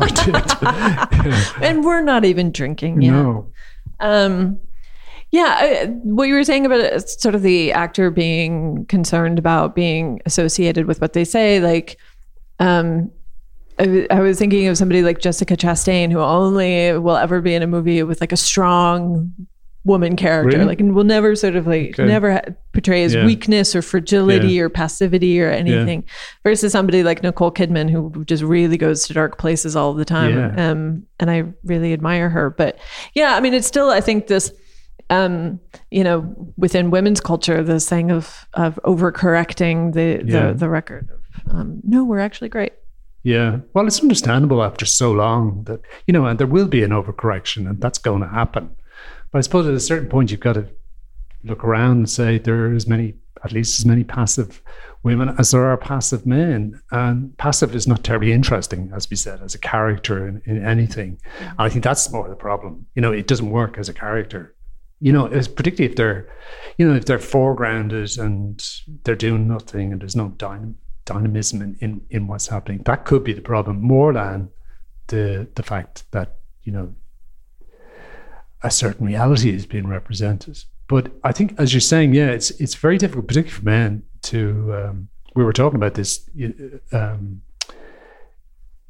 [0.00, 1.62] I did.
[1.64, 3.12] and we're not even drinking yet.
[3.12, 3.50] No.
[3.98, 4.60] Um,
[5.30, 9.74] yeah, I, what you were saying about it, sort of the actor being concerned about
[9.74, 11.98] being associated with what they say, like,
[12.58, 13.10] um,
[13.78, 17.66] I was thinking of somebody like Jessica Chastain, who only will ever be in a
[17.66, 19.32] movie with like a strong
[19.84, 20.68] woman character, Really?
[20.68, 22.04] like, and will never sort of like Okay.
[22.06, 22.40] never ha-
[22.74, 23.24] portray as Yeah.
[23.24, 24.62] weakness or fragility Yeah.
[24.64, 26.04] or passivity or anything,
[26.44, 30.36] versus somebody like Nicole Kidman, who just really goes to dark places all the time.
[30.36, 30.70] Yeah.
[30.70, 32.50] Um, and I really admire her.
[32.50, 32.78] But
[33.14, 34.52] yeah, I mean, it's still, I think this,
[35.08, 35.58] um,
[35.90, 40.48] you know, within women's culture, this thing of of overcorrecting the Yeah.
[40.48, 42.72] the, the record of um, no, we're actually great.
[43.22, 43.58] Yeah.
[43.74, 47.68] Well, it's understandable after so long that, you know, and there will be an overcorrection
[47.68, 48.70] and that's going to happen.
[49.30, 50.66] But I suppose at a certain point, you've got to
[51.44, 53.14] look around and say there are as many,
[53.44, 54.62] at least as many passive
[55.02, 56.80] women as there are passive men.
[56.90, 61.18] And passive is not terribly interesting, as we said, as a character in, in anything.
[61.38, 62.86] And I think that's more the problem.
[62.94, 64.54] You know, it doesn't work as a character.
[65.02, 66.28] You know, particularly if they're,
[66.76, 68.62] you know, if they're foregrounded and
[69.04, 70.74] they're doing nothing and there's no dynam-
[71.06, 72.82] dynamism in, in, in what's happening.
[72.84, 74.50] That could be the problem more than
[75.06, 76.94] the the fact that, you know,
[78.62, 80.58] a certain reality is being represented.
[80.88, 84.74] But I think, as you're saying, yeah, it's it's very difficult, particularly for men, to.
[84.74, 86.28] Um, we were talking about this.
[86.92, 87.42] Um,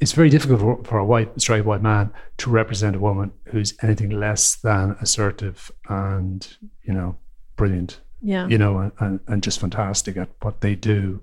[0.00, 3.74] it's very difficult for, for a white, straight white man to represent a woman who's
[3.82, 7.16] anything less than assertive and you know
[7.56, 8.46] brilliant Yeah.
[8.48, 11.20] you know, and, and, and just fantastic at what they do.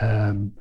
[0.00, 0.52] Um,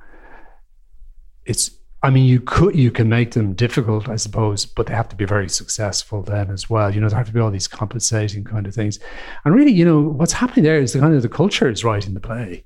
[1.45, 1.69] it's,
[2.05, 5.15] I mean, you could, you can make them difficult, I suppose, but they have to
[5.15, 6.93] be very successful then as well.
[6.93, 8.99] You know, there have to be all these compensating kind of things.
[9.43, 12.13] And really, you know, what's happening there is the kind of the culture is writing
[12.13, 12.63] the play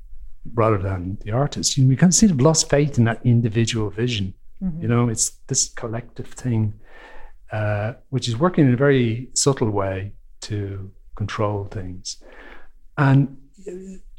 [0.56, 1.78] rather than the artist.
[1.78, 4.34] You, know, we kind of seem to have lost faith in that individual vision.
[4.82, 6.73] You know, it's this collective thing,
[7.54, 12.21] uh, which is working in a very subtle way to control things.
[12.97, 13.38] And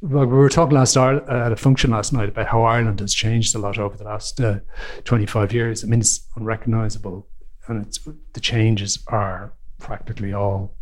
[0.03, 3.15] well, we were talking last hour at a function last night about how Ireland has
[3.15, 4.61] changed a lot over the last uh,
[5.05, 5.85] 25 years.
[5.85, 7.29] I mean, it's unrecognizable,
[7.69, 7.99] and
[8.33, 10.75] the changes are practically all,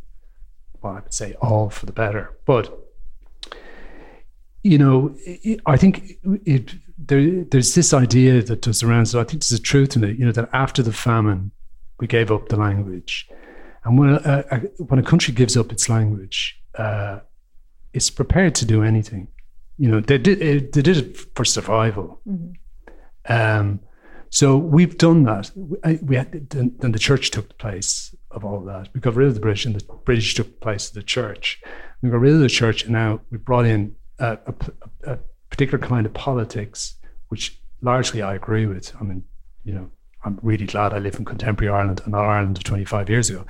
[0.82, 2.36] well, I would say all for the better.
[2.46, 2.72] But
[4.62, 9.06] you know, it, I think it, there, there's this idea that around.
[9.06, 10.16] So I think there's a truth in it.
[10.16, 11.50] You know, that after the famine,
[11.98, 13.28] we gave up the language,
[13.84, 17.20] and when a, a, when a country gives up its language, uh,
[17.92, 19.28] it's prepared to do anything.
[19.76, 22.20] You know, they did it, they did it for survival.
[23.28, 23.80] Um,
[24.30, 25.50] so we've done that.
[25.54, 28.88] We, we had, then the church took the place of all that.
[28.92, 31.60] We got rid of the British, and the British took the place of the church.
[32.02, 34.54] We got rid of the church, and now we brought in a, a,
[35.12, 35.18] a
[35.50, 36.96] particular kind of politics,
[37.28, 38.94] which largely I agree with.
[39.00, 39.24] I mean,
[39.64, 39.90] you know,
[40.24, 43.46] I'm really glad I live in contemporary Ireland and not Ireland of 25 years ago.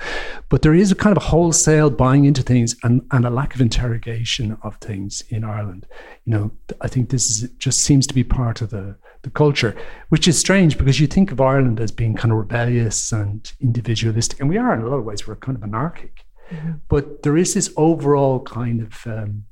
[0.51, 3.61] But there is a kind of wholesale buying into things and, and a lack of
[3.61, 5.87] interrogation of things in Ireland.
[6.27, 6.51] You know,
[6.83, 9.75] I think this is just seems to be part of the, the culture,
[10.11, 14.39] which is strange because you think of Ireland as being kind of rebellious and individualistic.
[14.39, 16.25] And we are in a lot of ways, we're kind of anarchic.
[16.89, 19.45] But there is this overall kind of um,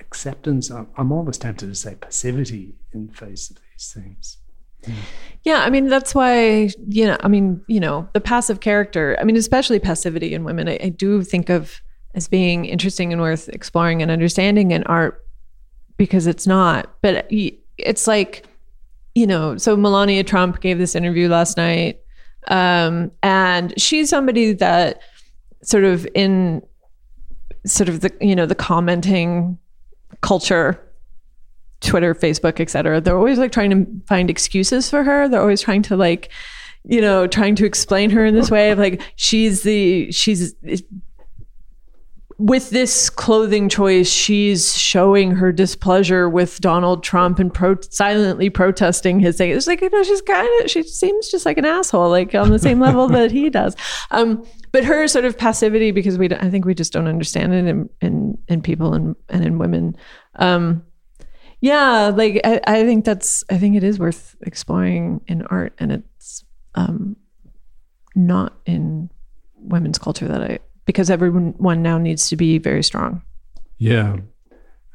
[0.00, 0.70] acceptance.
[0.70, 4.38] I'm, I'm almost tempted to say passivity in face of these things.
[5.44, 7.16] Yeah, I mean that's why you know.
[7.20, 9.16] I mean, you know, the passive character.
[9.20, 10.68] I mean, especially passivity in women.
[10.68, 11.80] I, I do think of
[12.14, 15.24] as being interesting and worth exploring and understanding in art
[15.96, 16.92] because it's not.
[17.00, 18.46] But it's like,
[19.14, 22.00] you know, so Melania Trump gave this interview last night,
[22.48, 25.00] um, and she's somebody that
[25.62, 26.62] sort of in
[27.66, 29.58] sort of the you know the commenting
[30.22, 30.82] culture
[31.80, 33.00] Twitter, Facebook, etc.
[33.00, 35.28] They're always like trying to find excuses for her.
[35.28, 36.30] They're always trying to like,
[36.84, 40.54] you know, trying to explain her in this way of like she's the she's
[42.38, 49.20] with this clothing choice, she's showing her displeasure with Donald Trump and pro- silently protesting
[49.20, 49.50] his thing.
[49.50, 52.50] It's like, you know, she's kind of, she seems just like an asshole, like on
[52.50, 53.74] the same level that he does.
[54.10, 57.66] Um, but her sort of passivity, because we, I think we just don't understand it
[57.66, 59.96] in, in, in people and, and in women.
[60.34, 60.82] Um,
[61.66, 65.90] yeah, like I, I think that's, I think it is worth exploring in art and
[65.92, 67.16] it's um,
[68.14, 69.10] not in
[69.56, 73.22] women's culture that I, because everyone now needs to be very strong.
[73.78, 74.16] Yeah.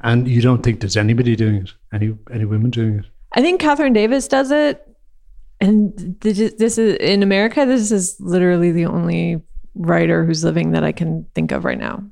[0.00, 1.72] And you don't think there's anybody doing it?
[1.92, 3.06] Any any women doing it?
[3.32, 4.88] I think Catherine Davis does it.
[5.60, 9.42] And th- this is in America, this is literally the only
[9.74, 12.02] writer who's living that I can think of right now.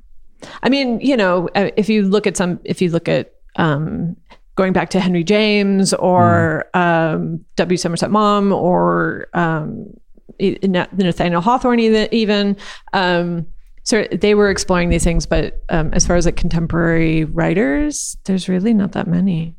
[0.63, 4.15] I mean, you know, uh, if you look at some, if you look at um,
[4.55, 7.13] going back to Henry James or mm.
[7.13, 7.77] um, W.
[7.77, 9.93] Somerset Maugham or um,
[10.39, 12.57] Nathaniel Hawthorne, even.
[12.93, 13.47] Um,
[13.83, 18.47] so they were exploring these things, but um, as far as like contemporary writers, there's
[18.47, 19.55] really not that many.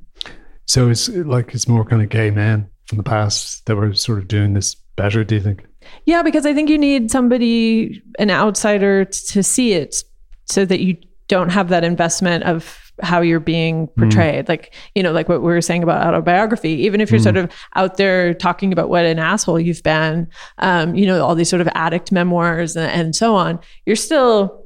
[0.67, 4.19] So it's like it's more kind of gay men from the past that were sort
[4.19, 5.25] of doing this better.
[5.25, 5.65] Do you think?
[6.07, 9.97] Yeah, because I think you need somebody, an outsider, to see it,
[10.45, 13.97] so that you don't have that investment of how you're being mm.
[13.97, 14.47] portrayed.
[14.47, 14.49] Mm.
[14.49, 17.25] Like, you know, like what we were saying about autobiography, even if you're mm.
[17.25, 20.29] sort of out there talking about what an asshole you've been,
[20.59, 24.62] um, you know, all these sort of addict memoirs and, and so on, you're still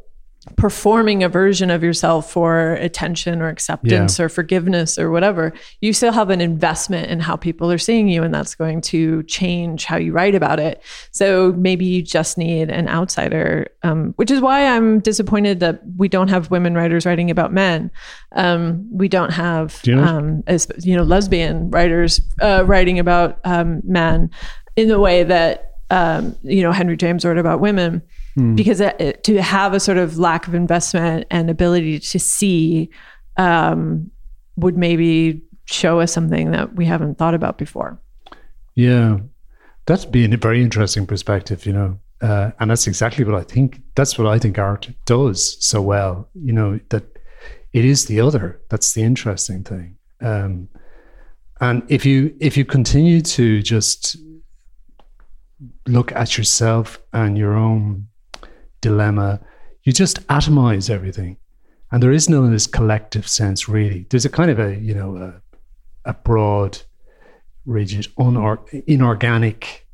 [0.57, 4.25] performing a version of yourself for attention or acceptance yeah.
[4.25, 8.23] or forgiveness or whatever, you still have an investment in how people are seeing you,
[8.23, 10.83] and that's going to change how you write about it.
[11.11, 16.09] So maybe you just need an outsider, um, which is why I'm disappointed that we
[16.09, 17.91] don't have women writers writing about men.
[18.33, 20.05] Um, we don't have, Do you know?
[20.05, 24.31] um, as, you know, lesbian writers uh, writing about um, men
[24.77, 28.03] in the way that um, you know Henry James wrote about women
[28.37, 28.57] mm.
[28.57, 32.91] because it, to have a sort of lack of investment and ability to see
[33.37, 34.11] um,
[34.57, 38.01] would maybe show us something that we haven't thought about before.
[38.75, 39.19] Yeah,
[39.87, 43.81] that's been a very interesting perspective, you know, uh, and that's exactly what I think.
[43.95, 46.29] That's what I think art does so well.
[46.35, 47.05] You know that
[47.73, 48.61] it is the other.
[48.69, 49.97] That's the interesting thing.
[50.21, 50.69] Um,
[51.61, 54.17] and if you if you continue to just
[55.87, 58.09] look at yourself and your own
[58.87, 59.41] dilemma,
[59.83, 61.37] you just atomize everything.
[61.91, 64.07] And there is of this collective sense, really.
[64.11, 66.79] There's a kind of a, you know, a, a broad,
[67.65, 69.87] rigid, unor- inorganic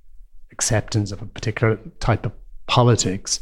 [0.51, 2.33] acceptance of a particular type of
[2.67, 3.41] politics.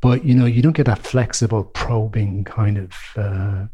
[0.00, 3.66] But, you know, you don't get that flexible, probing kind of uh,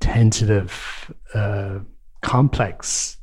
[0.00, 1.78] tentative, uh,
[2.22, 3.16] complex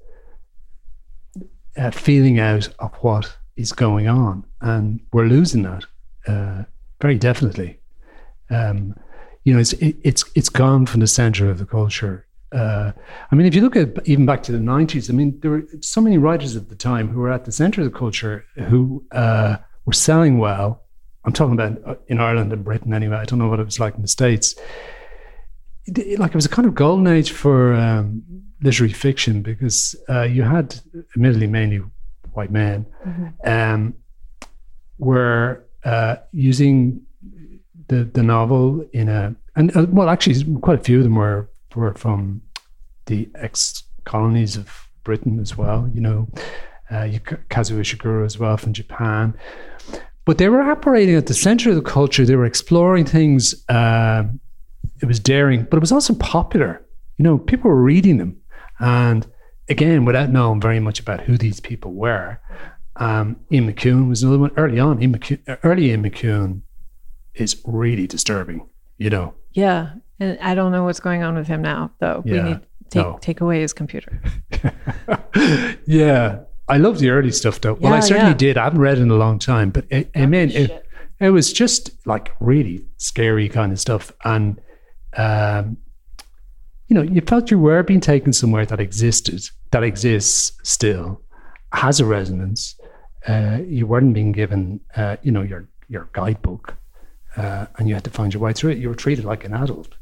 [1.77, 4.45] uh, feeling out of what is going on.
[4.61, 5.85] And we're losing that.
[6.27, 6.63] Uh,
[7.03, 7.79] very definitely.
[8.49, 8.95] Um,
[9.43, 12.25] you know, it's it, it's it's gone from the center of the culture.
[12.53, 12.93] Uh,
[13.29, 15.65] I mean, if you look at even back to the '90s, I mean, there were
[15.81, 19.03] so many writers at the time who were at the center of the culture who
[19.11, 20.83] uh, were selling well.
[21.25, 23.17] I'm talking about uh, in Ireland and Britain anyway.
[23.17, 24.55] I don't know what it was like in the states.
[25.85, 28.23] It, like it was a kind of golden age for um,
[28.61, 30.79] literary fiction because uh, you had,
[31.15, 31.81] admittedly, mainly
[32.31, 33.27] white men, mm-hmm.
[33.43, 33.93] um,
[34.97, 37.01] were uh, using
[37.87, 41.49] the the novel in a and uh, well, actually, quite a few of them were
[41.75, 42.41] were from
[43.05, 45.89] the ex colonies of Britain as well.
[45.93, 46.27] You know,
[46.89, 47.07] uh,
[47.49, 49.33] Kazuo Ishiguro as well from Japan.
[50.25, 52.25] But they were operating at the center of the culture.
[52.25, 53.53] They were exploring things.
[53.67, 54.23] Uh,
[55.01, 56.85] it was daring, but it was also popular.
[57.17, 58.37] You know, people were reading them,
[58.79, 59.27] and
[59.69, 62.39] again, without knowing very much about who these people were,
[62.97, 65.01] um, Ian McEwan was another one early on.
[65.01, 66.61] Ian McEwan, early Ian McEwan
[67.33, 69.33] is really disturbing, you know.
[69.53, 69.93] Yeah.
[70.19, 72.21] And I don't know what's going on with him now, though.
[72.25, 73.17] Yeah, we need to take, no.
[73.21, 74.21] take away his computer.
[75.85, 76.41] yeah.
[76.69, 77.73] I love the early stuff, though.
[77.73, 78.37] Well, I certainly yeah.
[78.37, 78.57] did.
[78.57, 80.85] I haven't read in a long time, but it, I mean, it,
[81.19, 84.11] it was just like really scary kind of stuff.
[84.23, 84.61] And,
[85.17, 85.77] um,
[86.87, 91.21] you know, you felt you were being taken somewhere that existed, that exists still,
[91.73, 92.79] has a resonance,
[93.27, 96.75] uh, you weren't being given, uh, you know, your your guidebook,
[97.37, 98.77] uh, and you had to find your way through it.
[98.77, 99.95] You were treated like an adult,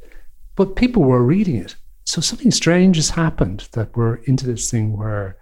[0.56, 1.76] but people were reading it.
[2.04, 5.38] So something strange has happened that we're into this thing where,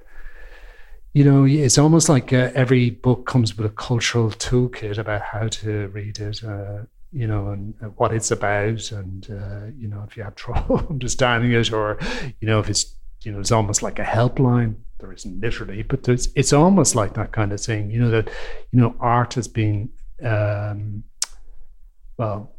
[1.14, 5.48] you know, it's almost like uh, every book comes with a cultural toolkit about how
[5.48, 6.44] to read it.
[6.44, 9.28] Uh, you know, and what it's about, and
[9.80, 11.98] you know, if you have trouble understanding it, or
[12.40, 16.04] you know, if it's you know, it's almost like a helpline there isn't literally, but
[16.04, 17.90] there's, it's almost like that kind of thing.
[17.90, 18.30] You know that
[18.72, 19.90] you know art has been
[20.24, 21.04] um,
[22.18, 22.56] well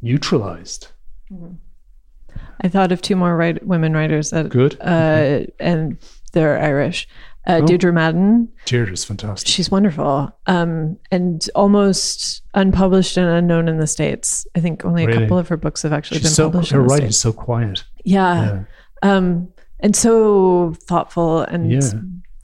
[0.00, 0.88] neutralized.
[1.30, 1.54] Mm-hmm.
[2.62, 5.50] I thought of two more write- women writers that good, uh, mm-hmm.
[5.58, 5.98] and
[6.32, 7.08] they're Irish.
[7.46, 7.66] Uh, oh.
[7.66, 8.48] Deirdre Madden.
[8.66, 9.48] Deirdre's fantastic.
[9.48, 14.46] She's wonderful, um, and almost unpublished and unknown in the states.
[14.54, 15.18] I think only really?
[15.18, 16.72] a couple of her books have actually She's been so, published.
[16.72, 17.82] Her writing is so quiet.
[18.04, 18.64] Yeah.
[19.02, 19.16] yeah.
[19.16, 19.48] Um,
[19.80, 21.90] and so thoughtful and yeah.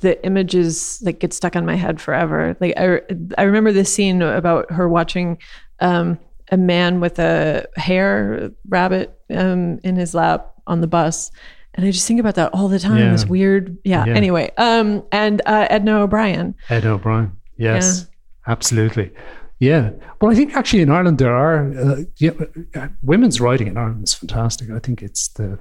[0.00, 3.00] the images like get stuck on my head forever like i
[3.38, 5.38] i remember this scene about her watching
[5.80, 6.18] um,
[6.50, 11.30] a man with a hare rabbit um, in his lap on the bus
[11.76, 12.98] and I just think about that all the time.
[12.98, 13.12] Yeah.
[13.12, 14.06] This weird, yeah.
[14.06, 14.14] yeah.
[14.14, 16.54] Anyway, um, and uh, Edna O'Brien.
[16.70, 18.52] Edna O'Brien, yes, yeah.
[18.52, 19.12] absolutely.
[19.58, 19.90] Yeah.
[20.20, 24.14] Well, I think actually in Ireland there are uh, yeah, women's writing in Ireland is
[24.14, 24.70] fantastic.
[24.70, 25.58] I think it's the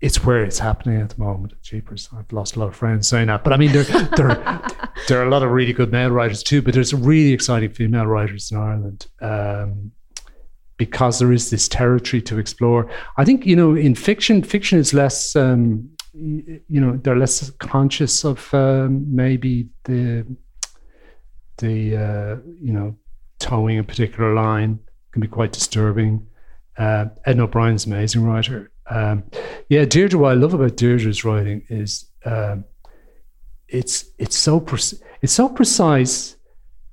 [0.00, 1.54] it's where it's happening at the moment.
[1.62, 4.60] Jeepers, I've lost a lot of friends saying that, but I mean there there
[5.08, 6.62] there are a lot of really good male writers too.
[6.62, 9.06] But there's really exciting female writers in Ireland.
[9.20, 9.92] Um,
[10.76, 12.88] because there is this territory to explore.
[13.16, 15.36] I think you know in fiction, fiction is less.
[15.36, 20.24] Um, you know, they're less conscious of um, maybe the
[21.58, 22.96] the uh, you know
[23.38, 24.78] towing a particular line
[25.12, 26.26] can be quite disturbing.
[26.76, 28.70] Uh, Ed O'Brien's an amazing writer.
[28.90, 29.24] Um,
[29.68, 30.18] yeah, Deirdre.
[30.18, 32.64] What I love about Deirdre's writing is um,
[33.68, 36.36] it's it's so pre- it's so precise,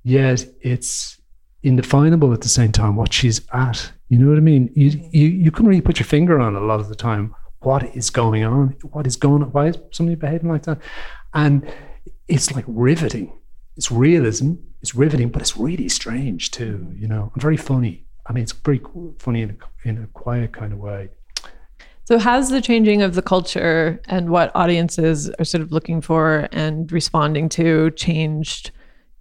[0.04, 1.20] yet it's
[1.64, 2.96] indefinable at the same time.
[2.96, 4.72] What she's at, you know what I mean?
[4.76, 7.34] You you you couldn't really put your finger on a lot of the time.
[7.60, 8.76] What is going on?
[8.92, 9.52] What is going on?
[9.52, 10.80] Why is somebody behaving like that?
[11.34, 11.68] And
[12.28, 13.32] it's like riveting
[13.78, 18.06] it's realism, it's riveting, but it's really strange too, you know, and very funny.
[18.26, 18.82] I mean, it's very
[19.20, 21.10] funny in a, in a quiet kind of way.
[22.06, 26.48] So, has the changing of the culture and what audiences are sort of looking for
[26.52, 28.72] and responding to changed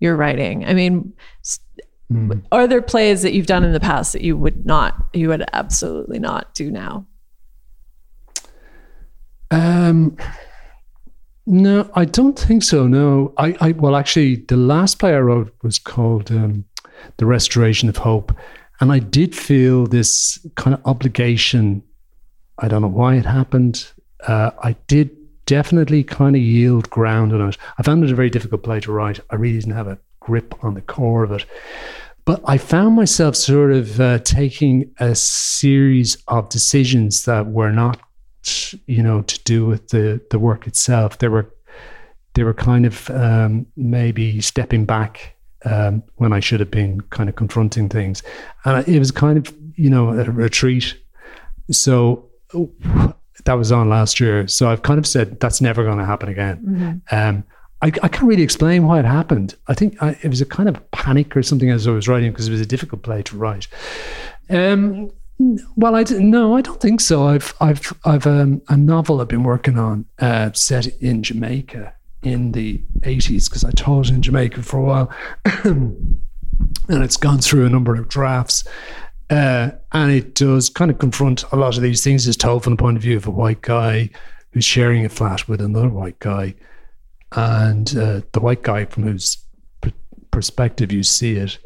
[0.01, 0.67] your writing?
[0.67, 1.15] I mean,
[2.13, 2.45] mm.
[2.53, 5.45] are there plays that you've done in the past that you would not, you would
[5.55, 7.07] absolutely not do now?
[9.51, 10.17] Um,
[11.47, 12.87] no, I don't think so.
[12.87, 16.65] No, I, I well, actually, the last play I wrote was called um,
[17.19, 18.35] "The Restoration of Hope,"
[18.81, 21.83] and I did feel this kind of obligation.
[22.59, 23.87] I don't know why it happened.
[24.27, 25.11] Uh, I did
[25.47, 27.59] definitely kind of yield ground on it.
[27.79, 29.21] I found it a very difficult play to write.
[29.31, 31.45] I really didn't have a grip on the core of it.
[32.25, 38.01] But I found myself sort of uh, taking a series of decisions that were not
[38.87, 41.19] you know, to do with the the work itself.
[41.19, 41.53] They were
[42.35, 47.29] they were kind of um, maybe stepping back um, when I should have been kind
[47.29, 48.23] of confronting things,
[48.65, 50.97] and it was kind of you know a retreat.
[51.71, 52.29] So
[53.45, 54.49] that was on last year.
[54.49, 56.57] So I've kind of said that's never going to happen again.
[56.65, 57.17] Mm-hmm.
[57.17, 57.45] Um,
[57.83, 59.57] I, I, can't really explain why it happened.
[59.67, 62.33] I think I, it was a kind of panic or something as I was writing
[62.33, 63.69] because it was a difficult play to write.
[64.49, 65.11] Um,
[65.77, 67.27] well, I no, I don't think so.
[67.27, 71.93] I've I've I've um, a novel I've been working on uh, set in Jamaica
[72.23, 75.13] in the eighties because I taught in Jamaica for a while,
[75.65, 76.23] and
[76.89, 78.65] it's gone through a number of drafts.
[79.31, 82.27] Uh, and it does kind of confront a lot of these things.
[82.27, 84.11] It's told from the point of view of a white guy
[84.51, 86.55] who's sharing a flat with another white guy,
[87.33, 89.39] and uh, the white guy from whose
[90.31, 91.59] perspective you see it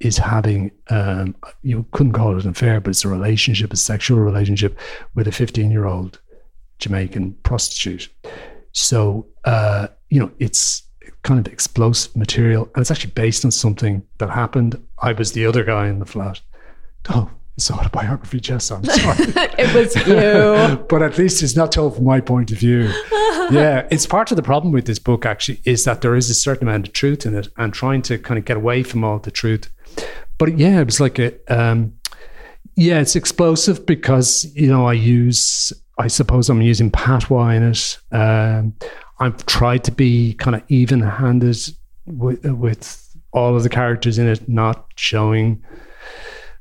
[0.00, 4.18] is having um, you couldn't call it an affair, but it's a relationship, a sexual
[4.18, 4.78] relationship
[5.14, 6.20] with a 15 year old
[6.78, 8.08] Jamaican prostitute.
[8.72, 10.82] So uh, you know it's
[11.22, 14.80] kind of explosive material, and it's actually based on something that happened.
[14.98, 16.40] I was the other guy in the flat.
[17.08, 18.70] Oh, it's autobiography, Jess.
[18.70, 19.16] I'm sorry.
[19.58, 20.84] it was you.
[20.88, 22.90] but at least it's not told from my point of view.
[23.50, 26.34] yeah, it's part of the problem with this book, actually, is that there is a
[26.34, 29.18] certain amount of truth in it and trying to kind of get away from all
[29.18, 29.70] the truth
[30.38, 31.94] but yeah, it was like a, um,
[32.74, 37.98] yeah, it's explosive because, you know, I use, I suppose I'm using patois in it.
[38.12, 38.74] Um,
[39.18, 41.56] I've tried to be kind of even handed
[42.04, 45.64] with, with all of the characters in it, not showing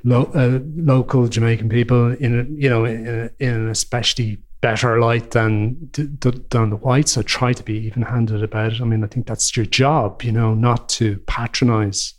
[0.06, 4.99] lo- uh, local Jamaican people in a, you know, in, a, in an especially better
[4.99, 7.12] light than than the whites.
[7.12, 8.82] So try to be even handed about it.
[8.82, 12.14] I mean, I think that's your job, you know, not to patronize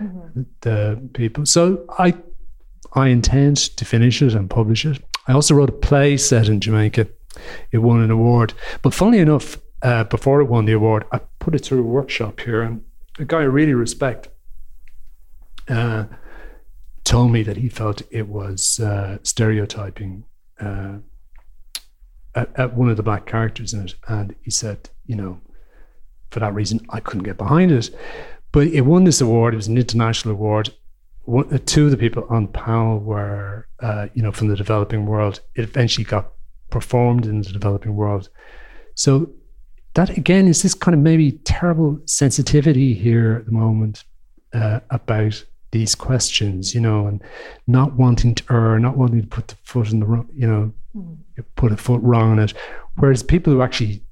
[0.00, 0.42] mm-hmm.
[0.62, 1.44] the people.
[1.44, 2.14] So I
[2.94, 5.02] I intend to finish it and publish it.
[5.28, 7.06] I also wrote a play set in Jamaica.
[7.70, 11.54] It won an award, but funnily enough, uh, before it won the award, I put
[11.54, 12.82] it through a workshop here, and
[13.18, 14.28] a guy I really respect
[15.68, 16.04] uh,
[17.04, 20.24] told me that he felt it was uh, stereotyping
[20.60, 20.98] uh,
[22.34, 25.40] at, at one of the black characters in it, and he said, you know,
[26.30, 27.90] for that reason, I couldn't get behind it.
[28.52, 29.54] But it won this award.
[29.54, 30.70] It was an international award.
[31.24, 34.56] One, uh, two of the people on the panel were, uh, you know, from the
[34.56, 35.40] developing world.
[35.54, 36.32] It eventually got
[36.70, 38.28] performed in the developing world.
[38.94, 39.30] So
[39.94, 44.04] that again is this kind of maybe terrible sensitivity here at the moment
[44.52, 47.22] uh, about these questions, you know, and
[47.66, 50.72] not wanting to err, not wanting to put the foot in the wrong, you know,
[50.96, 51.18] mm.
[51.56, 52.54] put a foot wrong on it.
[52.96, 54.02] Whereas people who actually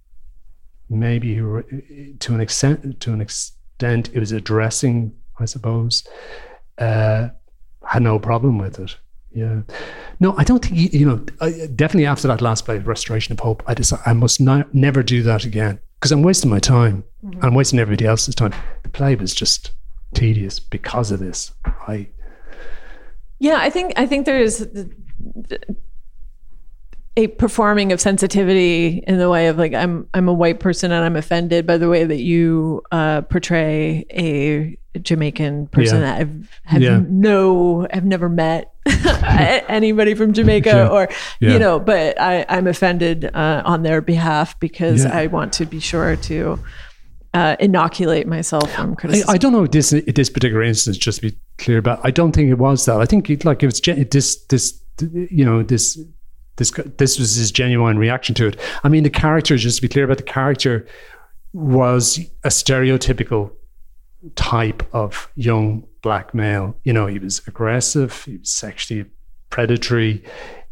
[0.89, 1.67] maybe who were,
[2.19, 6.07] to an extent to an extent extent it was addressing, I suppose,
[6.79, 7.29] uh,
[7.87, 8.97] had no problem with it.
[9.33, 9.63] Yeah.
[10.19, 13.63] No, I don't think, you know, I, definitely after that last play, Restoration of Hope,
[13.67, 17.05] I decided I must not, never do that again because I'm wasting my time.
[17.25, 17.45] Mm-hmm.
[17.45, 18.53] I'm wasting everybody else's time.
[18.83, 19.71] The play was just
[20.15, 21.53] tedious because of this.
[21.65, 22.09] I
[23.39, 24.65] Yeah, I think I think there's
[27.17, 31.05] a performing of sensitivity in the way of like I'm I'm a white person and
[31.05, 36.07] I'm offended by the way that you uh, portray a Jamaican person Yeah.
[36.07, 37.03] that I've have Yeah.
[37.09, 40.89] no I've never met anybody from Jamaica Yeah.
[40.89, 41.09] or
[41.41, 45.05] you know but I I'm offended uh, on their behalf because.
[45.05, 46.59] I want to be sure to
[47.35, 49.31] uh, inoculate myself from I, criticism.
[49.31, 52.51] I don't know this this particular instance, just to be clear, but I don't think
[52.51, 53.01] it was that.
[53.01, 55.99] I think it, like it was gen- this this you know this
[56.57, 58.61] this this was his genuine reaction to it.
[58.85, 60.87] I mean, the character, just to be clear about the character,
[61.53, 63.53] was a stereotypical
[64.35, 66.77] type of young black male.
[66.85, 69.07] You know, he was aggressive, he was sexually
[69.51, 70.23] predatory,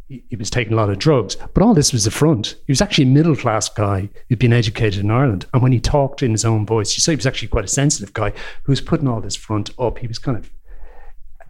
[0.08, 1.36] he, was taking a lot of drugs.
[1.54, 2.56] But all this was a front.
[2.66, 5.46] He was actually a middle class guy who'd been educated in Ireland.
[5.52, 7.68] And when he talked in his own voice, you say he was actually quite a
[7.68, 8.32] sensitive guy
[8.62, 9.98] who was putting all this front up.
[9.98, 10.50] He was kind of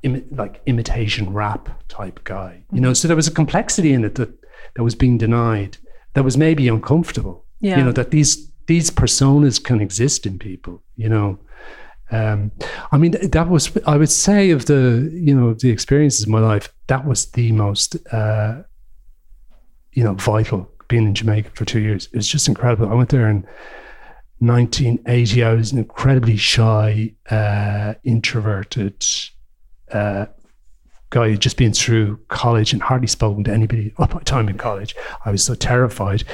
[0.04, 2.64] imi- like imitation rap type guy.
[2.72, 4.30] You know, so there was a complexity in it that
[4.74, 5.78] that was being denied.
[6.14, 7.44] That was maybe uncomfortable.
[7.60, 7.78] Yeah.
[7.78, 10.82] You know that these these personas can exist in people.
[10.96, 11.38] You know,
[12.10, 12.50] um,
[12.92, 16.40] I mean that was I would say of the you know the experiences of my
[16.40, 18.62] life that was the most uh,
[19.92, 20.70] you know vital.
[20.88, 22.88] Being in Jamaica for two years, it was just incredible.
[22.88, 23.46] I went there in
[24.38, 25.44] 1980.
[25.44, 29.04] I was an incredibly shy, uh, introverted
[29.92, 30.26] uh,
[31.10, 34.94] guy just been through college and hardly spoken to anybody all my time in college.
[35.24, 36.24] I was so terrified,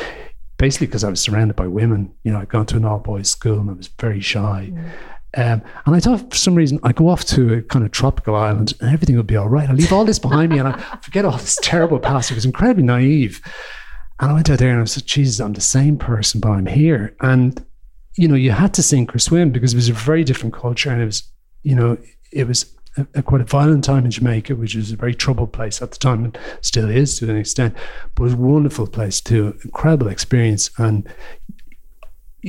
[0.58, 2.12] basically because I was surrounded by women.
[2.24, 4.72] You know, I'd gone to an all boys school and I was very shy.
[5.36, 8.36] Um, and I thought for some reason I'd go off to a kind of tropical
[8.36, 9.68] island and everything would be all right.
[9.68, 12.30] I'll leave all this behind me and I forget all this terrible past.
[12.30, 13.40] I was incredibly naive.
[14.20, 16.50] And I went out there and I was like, Jesus, I'm the same person, but
[16.50, 17.16] I'm here.
[17.20, 17.64] And,
[18.16, 20.90] you know, you had to sink or swim because it was a very different culture
[20.90, 21.24] and it was,
[21.62, 21.98] you know,
[22.30, 25.52] it was a, a quite a violent time in Jamaica, which was a very troubled
[25.52, 27.74] place at the time and still is to an extent,
[28.14, 30.70] but it was a wonderful place too, incredible experience.
[30.78, 31.08] And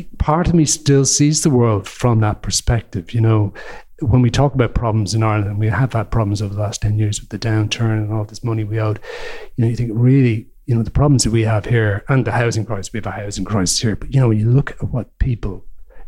[0.03, 3.13] part of me still sees the world from that perspective.
[3.13, 3.53] You know,
[3.99, 6.81] when we talk about problems in Ireland, and we have had problems over the last
[6.81, 8.99] 10 years with the downturn and all this money we owed,
[9.55, 12.31] you know, you think really, you know, the problems that we have here and the
[12.31, 13.95] housing crisis, we have a housing crisis here.
[13.95, 15.65] But, you know, when you look at what people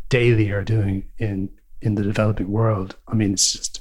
[0.08, 3.80] daily are doing in, in the developing world, I mean, it's just,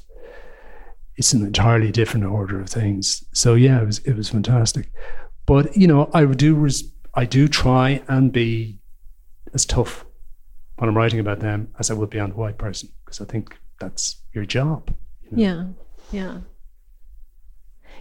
[1.16, 3.26] it's an entirely different order of things.
[3.34, 4.91] So yeah, it was, it was fantastic.
[5.45, 8.78] But, you know, I do, res- I do try and be
[9.54, 10.06] as tough
[10.78, 13.26] when I'm writing about them as I would be on the white person because I
[13.26, 14.93] think that's your job.
[15.32, 15.74] you know?
[16.12, 16.22] Yeah.
[16.22, 16.38] Yeah.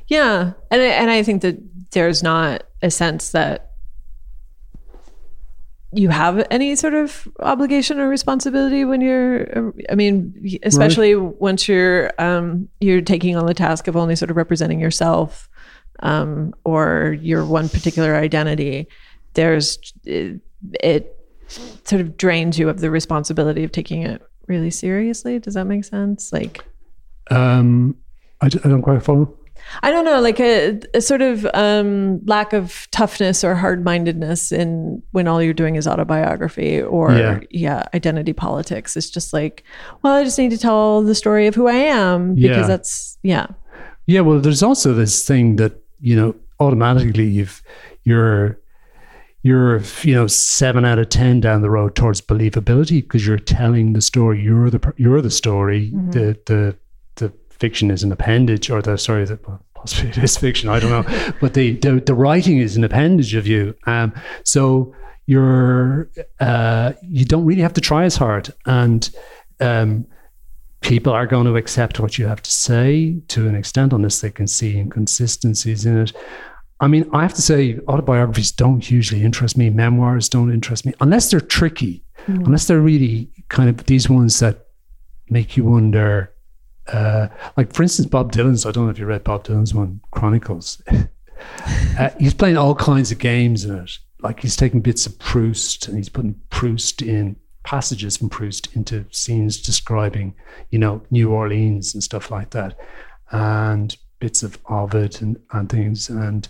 [0.09, 0.53] Yeah.
[0.71, 1.59] And I, and I think that
[1.93, 3.73] there's not a sense that
[5.93, 12.13] you have any sort of obligation or responsibility when you're I mean especially once you're
[12.19, 15.49] um you're taking on the task of only sort of representing yourself
[16.01, 18.89] um or your one particular identity
[19.35, 20.41] there's it,
[20.83, 21.16] it
[21.49, 25.85] sort of drains you of the responsibility of taking it really seriously does that make
[25.85, 26.65] sense like
[27.31, 27.97] Um,
[28.41, 29.35] I, I don't quite follow.
[29.83, 34.53] I don't know, like a, a sort of um, lack of toughness or hard mindedness
[34.53, 37.41] in when all you're doing is autobiography or Yeah.
[37.51, 37.83] yeah.
[37.95, 38.97] identity politics.
[38.97, 39.65] It's just like,
[40.03, 42.67] well, I just need to tell the story of who I am because Yeah.
[42.69, 43.47] that's yeah,
[44.07, 47.61] Yeah, well, there's also this thing that you know automatically you've
[48.05, 48.61] you're
[49.47, 53.93] you're you know seven out of ten down the road towards believability because you're telling
[53.93, 54.43] the story.
[54.43, 55.93] You're the you're the story.
[56.11, 56.77] The the
[57.15, 60.69] the fiction is an appendage, or the sorry, the, well, possibly it is fiction.
[60.69, 63.77] I don't know, but the, the the writing is an appendage of you.
[63.87, 64.93] Um, so
[65.27, 69.09] you're uh, you don't really have to try as hard, and
[69.61, 70.07] um,
[70.81, 74.31] people are going to accept what you have to say to an extent unless they
[74.31, 76.13] can see inconsistencies in it.
[76.81, 79.71] I mean, I have to say, autobiographies don't usually interest me.
[79.71, 84.67] Memoirs don't interest me unless they're tricky, unless they're really kind of these ones that
[85.31, 86.33] make you wonder.
[86.87, 88.67] Uh, like, for instance, Bob Dylan's.
[88.67, 90.83] I don't know if you read Bob Dylan's one, Chronicles.
[91.99, 93.91] uh, he's playing all kinds of games in it.
[94.21, 99.05] Like he's taking bits of Proust and he's putting Proust in passages from Proust into
[99.11, 100.35] scenes describing,
[100.71, 102.79] you know, New Orleans and stuff like that,
[103.31, 106.09] and bits of Ovid and, and things.
[106.09, 106.49] And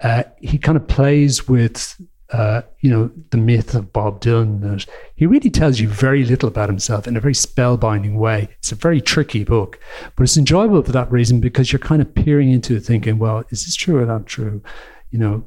[0.00, 2.00] uh, he kind of plays with,
[2.30, 4.60] uh, you know, the myth of Bob Dylan.
[4.60, 8.48] That he really tells you very little about himself in a very spellbinding way.
[8.58, 9.78] It's a very tricky book,
[10.14, 13.44] but it's enjoyable for that reason because you're kind of peering into it, thinking, well,
[13.50, 14.62] is this true or not true?
[15.10, 15.44] You know,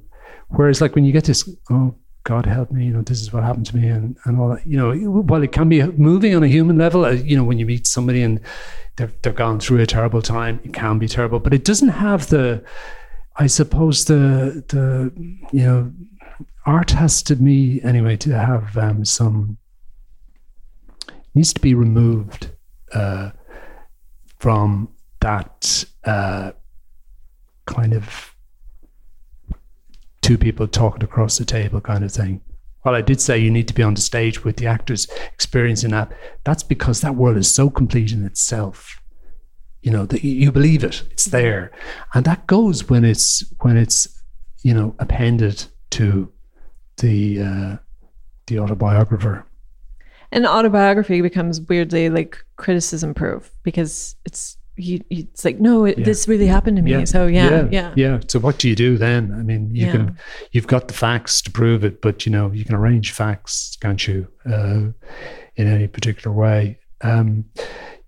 [0.48, 1.96] whereas like when you get this, oh
[2.30, 4.64] God help me, you know, this is what happened to me, and, and all that.
[4.64, 7.58] You know, while it can be moving on a human level, uh, you know, when
[7.58, 8.40] you meet somebody and
[8.98, 12.28] they've they've gone through a terrible time, it can be terrible, but it doesn't have
[12.30, 12.64] the,
[13.38, 15.12] I suppose the the
[15.52, 15.92] you know,
[16.68, 19.58] art has to me anyway to have um, some
[21.34, 22.52] needs to be removed
[22.94, 23.32] uh,
[24.38, 24.90] from
[25.22, 26.52] that uh,
[27.66, 28.36] kind of
[30.30, 32.40] two people talking across the table kind of thing.
[32.86, 35.90] Well, I did say you need to be on the stage with the actors experiencing
[35.90, 36.12] that.
[36.44, 39.02] That's because that world is so complete in itself.
[39.82, 41.72] You know that you believe it; it's there,
[42.14, 44.22] and that goes when it's when it's
[44.62, 46.32] you know appended to
[46.98, 47.78] the uh,
[48.46, 49.48] the autobiographer.
[50.32, 56.06] And autobiography becomes weirdly like criticism proof because it's you, it's like no, it, Yeah.
[56.06, 57.06] this really happened to me.
[57.06, 58.20] So yeah, yeah, yeah.
[58.28, 59.32] So what do you do then?
[59.34, 59.92] I mean, you Yeah.
[59.92, 60.18] can,
[60.52, 64.08] you've got the facts to prove it, but you know, you can arrange facts, can't
[64.08, 64.28] you?
[64.50, 64.92] Uh,
[65.56, 66.80] in any particular way.
[67.02, 67.46] Um,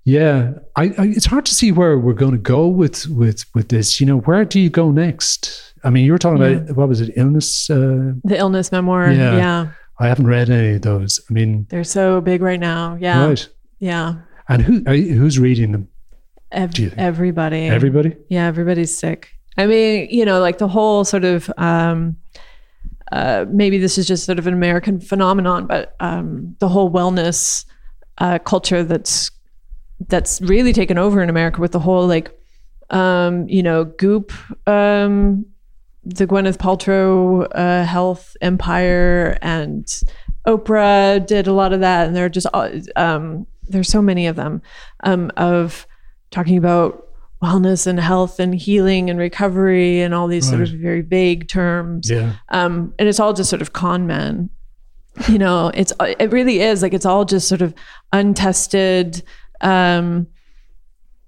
[0.03, 3.69] yeah, I, I, it's hard to see where we're going to go with with with
[3.69, 3.99] this.
[4.01, 5.73] You know, where do you go next?
[5.83, 7.69] I mean, you were talking about what was it, illness?
[7.69, 9.11] Uh, The illness memoir.
[9.11, 9.37] Yeah.
[9.37, 9.71] Yeah.
[9.99, 11.21] I haven't read any of those.
[11.29, 12.97] I mean, they're so big right now.
[12.99, 13.49] Yeah, right?
[13.77, 14.15] yeah.
[14.49, 15.87] And who who's reading them?
[16.51, 17.01] Ev- Do you think?
[17.01, 17.65] everybody.
[17.67, 18.15] Everybody?
[18.29, 19.29] Yeah, everybody's sick.
[19.57, 22.17] I mean, you know, like the whole sort of um,
[23.11, 27.65] uh, maybe this is just sort of an American phenomenon, but um, the whole wellness
[28.19, 29.31] uh, culture that's
[30.07, 32.31] that's really taken over in America with the whole like
[32.89, 34.31] um, you know Goop,
[34.67, 35.45] um,
[36.03, 39.85] the Gwyneth Paltrow uh, health empire, and
[40.47, 44.27] Oprah did a lot of that, and there are just uh, um, there's so many
[44.27, 44.61] of them
[45.03, 45.85] um, of
[46.31, 47.07] talking about
[47.43, 52.09] wellness and health and healing and recovery and all these sort of very vague terms
[52.09, 52.33] Yeah.
[52.49, 54.49] um, and it's all just sort of con men.
[55.27, 57.73] You know, it's it really is like it's all just sort of
[58.13, 59.23] untested
[59.61, 60.27] um,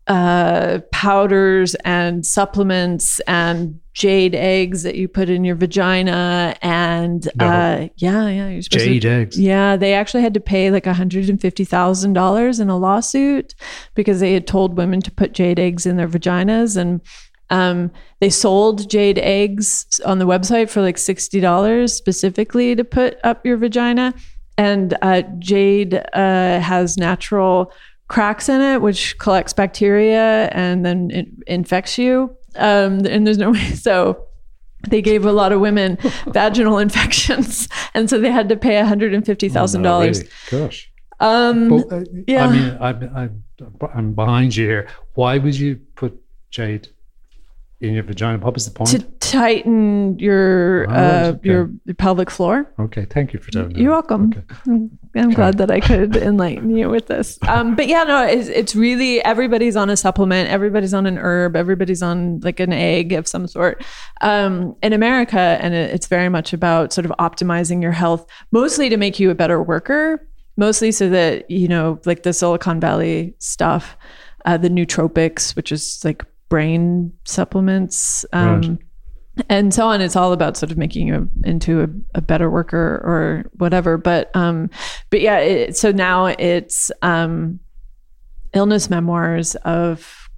[0.07, 7.45] uh, powders and supplements and jade eggs that you put in your vagina and No.
[7.45, 9.09] uh, yeah, yeah, you're supposed Jade to.
[9.09, 9.39] eggs.
[9.39, 13.55] Yeah, they actually had to pay like $150,000 in a lawsuit
[13.95, 17.01] because they had told women to put jade eggs in their vaginas and
[17.49, 23.45] um, they sold jade eggs on the website for like $60 specifically to put up
[23.45, 24.13] your vagina.
[24.57, 27.71] And uh, jade uh, has natural
[28.13, 32.29] cracks in it, which collects bacteria and then it infects you.
[32.55, 33.71] Um, and there's no way.
[33.71, 34.27] So
[34.87, 35.97] they gave a lot of women
[36.27, 37.67] vaginal infections.
[37.95, 39.79] And so they had to pay $150,000.
[39.79, 40.27] No, really.
[40.49, 40.91] Gosh.
[41.19, 42.47] Um, uh, yeah.
[42.47, 43.43] I mean, I'm, I'm,
[43.93, 44.87] I'm behind you here.
[45.13, 46.87] Why would you put jade
[47.83, 48.37] in your vagina?
[48.37, 48.89] What was the point?
[48.91, 51.49] to tighten your Right, uh, okay.
[51.49, 52.71] your pelvic floor.
[52.79, 53.81] okay, thank you for telling me.
[53.81, 54.33] You're welcome.
[54.35, 54.89] Okay.
[55.15, 57.37] I'm glad that I could enlighten you with this.
[57.47, 61.55] Um, but yeah, no, it's, it's really everybody's on a supplement, everybody's on an herb,
[61.55, 63.83] everybody's on like an egg of some sort
[64.21, 68.89] um, in America, and it, it's very much about sort of optimizing your health, mostly
[68.89, 70.25] to make you a better worker,
[70.57, 73.97] mostly so that you know, like the Silicon Valley stuff,
[74.45, 76.23] uh, the nootropics, which is like
[76.53, 78.25] brain supplements.
[78.31, 78.77] Um, Right.
[79.49, 80.01] and so on.
[80.01, 83.97] It's all about sort of making you into a, a better worker or whatever.
[83.97, 84.69] But um,
[85.09, 85.39] but yeah.
[85.39, 87.59] It, so now it's um,
[88.53, 90.29] illness memoirs of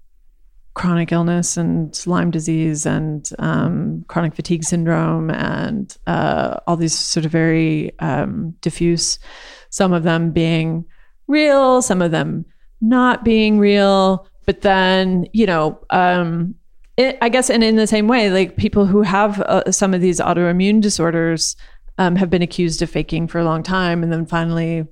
[0.74, 7.26] chronic illness and Lyme disease and um, chronic fatigue syndrome and uh, all these sort
[7.26, 9.20] of very um, diffuse.
[9.70, 10.86] Some of them being
[11.28, 12.46] real, some of them
[12.80, 14.30] not being real.
[14.46, 15.80] But then you know.
[15.90, 16.56] Um,
[16.98, 20.00] it, I guess, and in the same way, like people who have uh, some of
[20.00, 21.58] these autoimmune disorders
[21.98, 24.86] um, have been accused of faking for a long time, and then finally,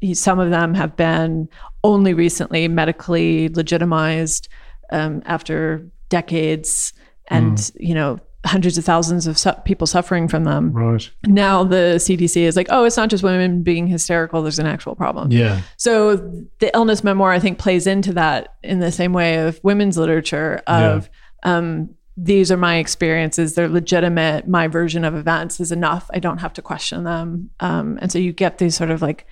[0.00, 1.48] he- some of them have been
[1.82, 4.48] only recently medically legitimized
[4.90, 6.92] um, after decades,
[7.26, 10.72] and you know, hundreds of thousands of su- people suffering from them.
[10.72, 11.08] Right.
[11.26, 14.42] Now the CDC is like, oh, it's not just women being hysterical.
[14.42, 15.30] There's an actual problem.
[15.30, 15.60] Yeah.
[15.76, 16.16] So
[16.58, 20.62] the illness memoir, I think, plays into that in the same way of women's literature
[20.66, 21.08] of
[21.44, 23.54] um, these are my experiences.
[23.54, 24.48] They're legitimate.
[24.48, 26.10] My version of events is enough.
[26.12, 27.50] I don't have to question them.
[27.60, 29.24] Um, and so you get these sort of like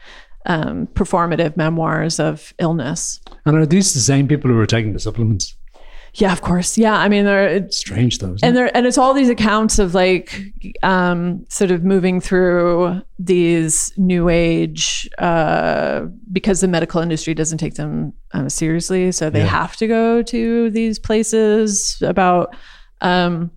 [0.46, 3.20] um, performative memoirs of illness.
[3.44, 5.55] And are these the same people who are taking the supplements?
[6.18, 6.78] Yeah, of course.
[6.78, 8.36] Yeah, I mean, there it's Strange though.
[8.42, 10.40] And there and it's all these accounts of like
[10.82, 17.74] um, sort of moving through these new age uh, because the medical industry doesn't take
[17.74, 19.46] them uh, seriously so they Yeah.
[19.46, 22.56] have to go to these places about
[23.02, 23.50] um,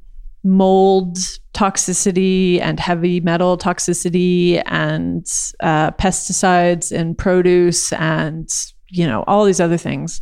[0.44, 1.18] mold
[1.54, 5.26] toxicity and heavy metal toxicity and
[5.62, 8.50] uh, pesticides in produce and
[8.90, 10.22] you know all these other things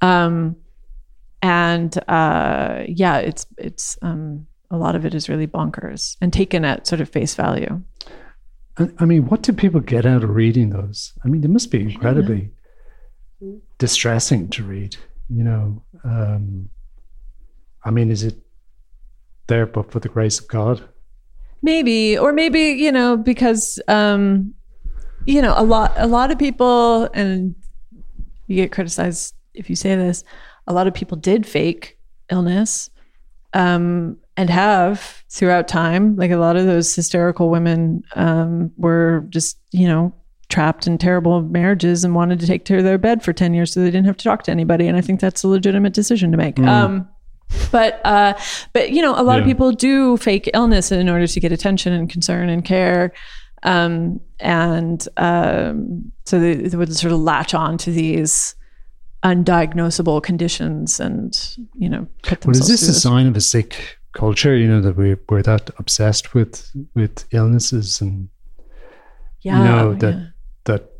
[0.00, 0.56] um,
[1.42, 6.64] and uh, yeah it's it's um, a lot of it is really bonkers and taken
[6.64, 7.82] at sort of face value
[8.78, 11.12] I- I mean, what do people get out of reading those?
[11.24, 12.52] I mean, they must be incredibly
[13.78, 14.96] distressing to read.
[15.28, 16.68] You know, um,
[17.84, 18.36] I mean, is it
[19.48, 20.88] there but for the grace of God?
[21.60, 24.54] maybe or maybe you know because um
[25.26, 27.56] you know a lot a lot of people and
[28.46, 30.22] you get criticized if you say this
[30.68, 31.98] a lot of people did fake
[32.30, 32.90] illness
[33.54, 36.14] um and have throughout time.
[36.14, 40.14] Like a lot of those hysterical women um were just you know
[40.48, 43.80] trapped in terrible marriages and wanted to take to their bed for 10 years so
[43.80, 46.38] they didn't have to talk to anybody and i think that's a legitimate decision to
[46.38, 46.58] make.
[46.60, 47.08] Um
[47.72, 48.34] but uh
[48.72, 51.92] but you know a lot of people do fake illness in order to get attention
[51.92, 53.12] and concern and care
[53.62, 58.54] um and um so they, they would sort of latch on to these
[59.24, 63.02] undiagnosable conditions and you know put But is this a this.
[63.02, 64.56] sign of a sick culture?
[64.56, 68.28] You know that we're we're that obsessed with with illnesses and
[69.40, 70.26] yeah, you know that yeah.
[70.64, 70.92] that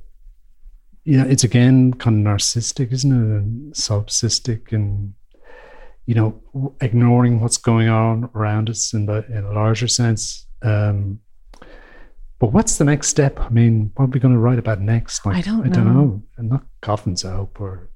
[1.05, 3.39] you know it's again kind of narcissistic, isn't it?
[3.39, 5.15] And solipsistic and
[6.07, 10.47] you know ignoring what's going on around us in the in a larger sense.
[10.63, 11.21] Um,
[12.41, 13.41] but what's the next step?
[13.41, 15.27] I mean, what are we going to write about next?
[15.27, 15.65] Like, I don't know.
[15.65, 16.23] I don't know.
[16.39, 17.91] not coffins, I hope, or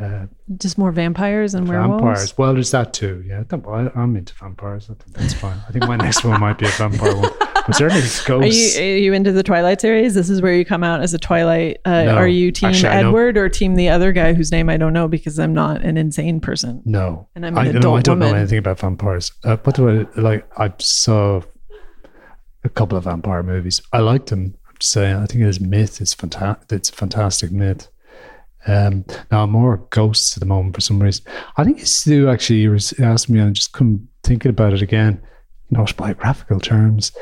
[0.00, 0.26] uh,
[0.56, 2.38] just more vampires and werewolves vampires.
[2.38, 3.22] Well, there's that too.
[3.26, 4.88] Yeah, I, I'm into vampires.
[4.90, 5.58] I think that's fine.
[5.68, 7.30] I think my next one might be a vampire one.
[7.66, 8.26] But certainly ghosts.
[8.78, 10.14] Are you are you into the Twilight series?
[10.14, 11.78] This is where you come out as a Twilight.
[11.84, 12.16] Uh, No.
[12.16, 15.06] are you team Actually, Edward or team the other guy whose name I don't know
[15.06, 16.82] because I'm not an insane person?
[16.84, 19.30] No, And I'm an I, no, I don't know anything about vampires.
[19.44, 20.48] Uh, I like?
[20.58, 21.42] I saw
[22.64, 23.80] a couple of vampire movies.
[23.92, 24.56] I liked them.
[24.68, 25.16] I'm just saying.
[25.16, 26.00] I think it is myth.
[26.00, 26.72] It's fantastic.
[26.72, 27.88] It's a fantastic myth.
[28.66, 31.24] Um, now more ghosts at the moment for some reason.
[31.56, 32.60] I think it's to actually.
[32.60, 35.22] You asking me, and I just come thinking about it again.
[35.70, 37.12] In autobiographical terms,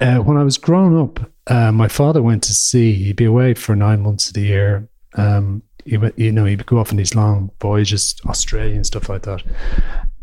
[0.00, 2.92] uh, when I was growing up, uh, my father went to sea.
[2.94, 4.88] He'd be away for nine months of the year.
[5.14, 9.22] Um, he, you know, he'd go off on these long voyages, Australia and stuff like
[9.22, 9.42] that.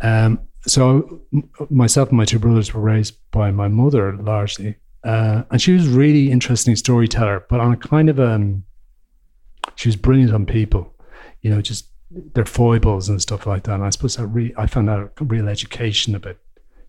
[0.02, 1.22] Um, so
[1.70, 5.88] myself and my two brothers were raised by my mother largely, uh, and she was
[5.88, 8.64] really interesting storyteller, but on a kind of um,
[9.76, 10.94] she was brilliant on people,
[11.42, 13.76] you know, just their foibles and stuff like that.
[13.76, 16.38] And I suppose that re- I found out a real education about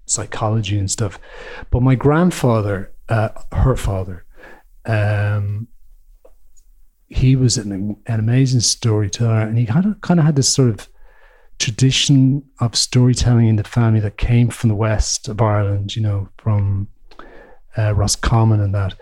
[0.07, 1.19] psychology and stuff.
[1.71, 4.25] But my grandfather, uh, her father,
[4.85, 5.69] um,
[7.09, 10.89] he was an, an amazing storyteller, and he had kind of had this sort of
[11.59, 16.29] tradition of storytelling in the family that came from the west of Ireland, you know,
[16.39, 16.89] from
[17.79, 18.95] uh, Roscommon and that.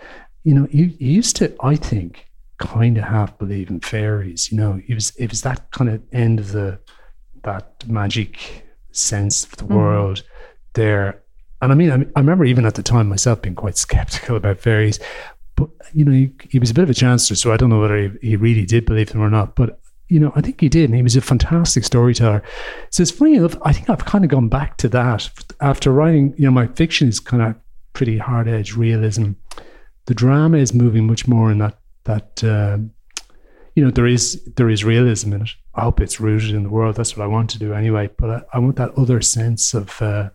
[0.45, 2.27] You know, he, he used to, I think,
[2.63, 4.51] kind of half believe in fairies.
[4.51, 6.79] You know, it was it was that kind of end of the
[7.43, 9.75] that magic sense of the mm-hmm.
[9.75, 10.23] world
[10.75, 11.23] there.
[11.61, 14.61] And I mean, I, I remember even at the time myself being quite skeptical about
[14.61, 15.01] fairies.
[15.57, 17.81] But you know, he, he was a bit of a chancellor, so I don't know
[17.81, 19.55] whether he, he really did believe them or not.
[19.57, 22.43] But you know, I think he did, and he was a fantastic storyteller.
[22.91, 23.57] So it's funny enough.
[23.63, 25.29] I think I've kind of gone back to that
[25.61, 26.35] after writing.
[26.39, 27.57] You know, my fiction is kind of
[27.93, 29.33] pretty hard edge realism.
[30.07, 32.79] The drama is moving much more in that that uh,
[33.75, 35.51] you know there is there is realism in it.
[35.75, 36.97] I hope it's rooted in the world.
[36.97, 38.11] That's what I want to do anyway.
[38.19, 40.31] But I, I want that other sense of uh,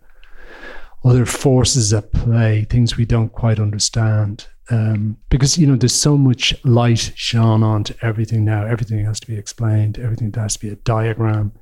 [1.04, 4.46] other forces at play, things we don't quite understand.
[4.70, 8.66] Um, because you know there's so much light shone onto everything now.
[8.66, 9.98] Everything has to be explained.
[9.98, 11.52] Everything has to be a diagram.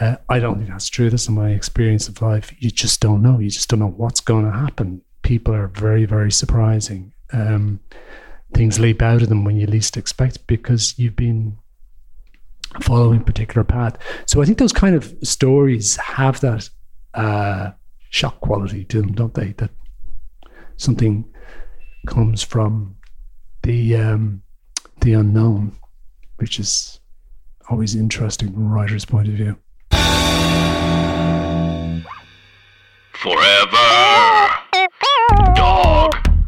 [0.00, 1.10] Uh, I don't think that's true.
[1.10, 2.54] That's my experience of life.
[2.58, 3.38] You just don't know.
[3.38, 5.02] You just don't know what's going to happen.
[5.22, 7.12] People are very, very surprising.
[7.32, 7.80] Um,
[8.54, 11.56] things leap out of them when you least expect because you've been
[12.80, 13.96] following a particular path.
[14.26, 16.68] So I think those kind of stories have that
[17.14, 17.72] uh,
[18.10, 19.52] shock quality to them, don't they?
[19.52, 19.70] That
[20.76, 21.24] something
[22.06, 22.96] comes from
[23.62, 24.42] the um,
[25.00, 25.76] the unknown,
[26.36, 27.00] which is
[27.68, 29.56] always interesting from a writer's point of view.
[33.12, 34.48] Forever.
[35.54, 36.11] Dog.